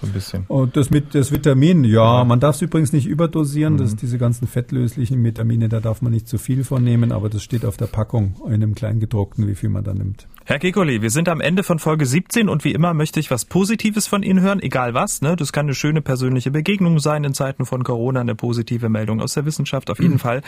[0.00, 0.44] So ein bisschen.
[0.48, 3.74] Und das mit das Vitamin, ja, man darf es übrigens nicht überdosieren.
[3.74, 3.78] Mhm.
[3.78, 7.42] Das diese ganzen fettlöslichen Vitamine, da darf man nicht zu viel von nehmen, aber das
[7.42, 10.28] steht auf der Packung in einem Kleingedruckten, wie viel man da nimmt.
[10.44, 13.44] Herr Kekoli, wir sind am Ende von Folge 17 und wie immer möchte ich was
[13.44, 15.20] Positives von Ihnen hören, egal was.
[15.20, 15.36] Ne?
[15.36, 19.34] Das kann eine schöne persönliche Begegnung sein in Zeiten von Corona, eine positive Meldung aus
[19.34, 19.90] der Wissenschaft.
[19.90, 20.18] Auf jeden.
[20.28, 20.42] Fall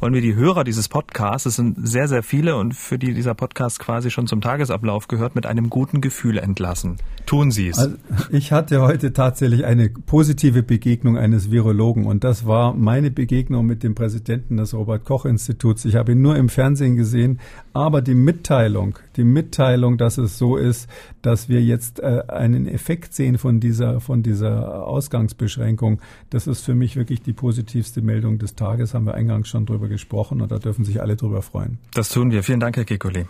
[0.00, 3.34] wollen wir die Hörer dieses Podcasts, es sind sehr, sehr viele und für die dieser
[3.34, 6.96] Podcast quasi schon zum Tagesablauf gehört, mit einem guten Gefühl entlassen.
[7.26, 7.78] Tun Sie es.
[7.78, 7.96] Also
[8.30, 13.82] ich hatte heute tatsächlich eine positive Begegnung eines Virologen und das war meine Begegnung mit
[13.82, 15.84] dem Präsidenten des Robert Koch Instituts.
[15.84, 17.40] Ich habe ihn nur im Fernsehen gesehen,
[17.72, 20.88] aber die Mitteilung, die Mitteilung dass es so ist,
[21.22, 26.00] dass wir jetzt äh, einen Effekt sehen von dieser, von dieser Ausgangsbeschränkung.
[26.30, 28.94] Das ist für mich wirklich die positivste Meldung des Tages.
[28.94, 31.78] Haben wir eingangs schon drüber gesprochen und da dürfen sich alle drüber freuen.
[31.94, 32.42] Das tun wir.
[32.42, 33.26] Vielen Dank, Herr Kekuli.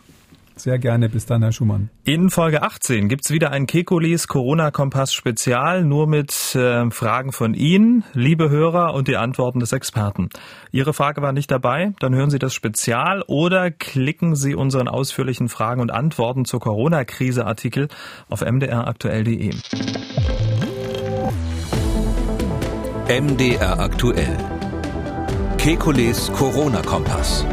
[0.65, 1.11] Sehr gerne.
[1.11, 1.91] Bis dann, Herr Schumann.
[2.05, 8.49] In Folge 18 gibt's wieder ein Kekulis Corona-Kompass-Spezial, nur mit äh, Fragen von Ihnen, liebe
[8.49, 10.31] Hörer, und die Antworten des Experten.
[10.73, 11.93] Ihre Frage war nicht dabei?
[12.01, 17.89] Dann hören Sie das Spezial oder klicken Sie unseren ausführlichen Fragen und Antworten zur Corona-Krise-Artikel
[18.31, 19.51] auf mdraktuell.de.
[23.21, 24.39] MDR aktuell.
[25.59, 27.45] Kekules Corona-Kompass.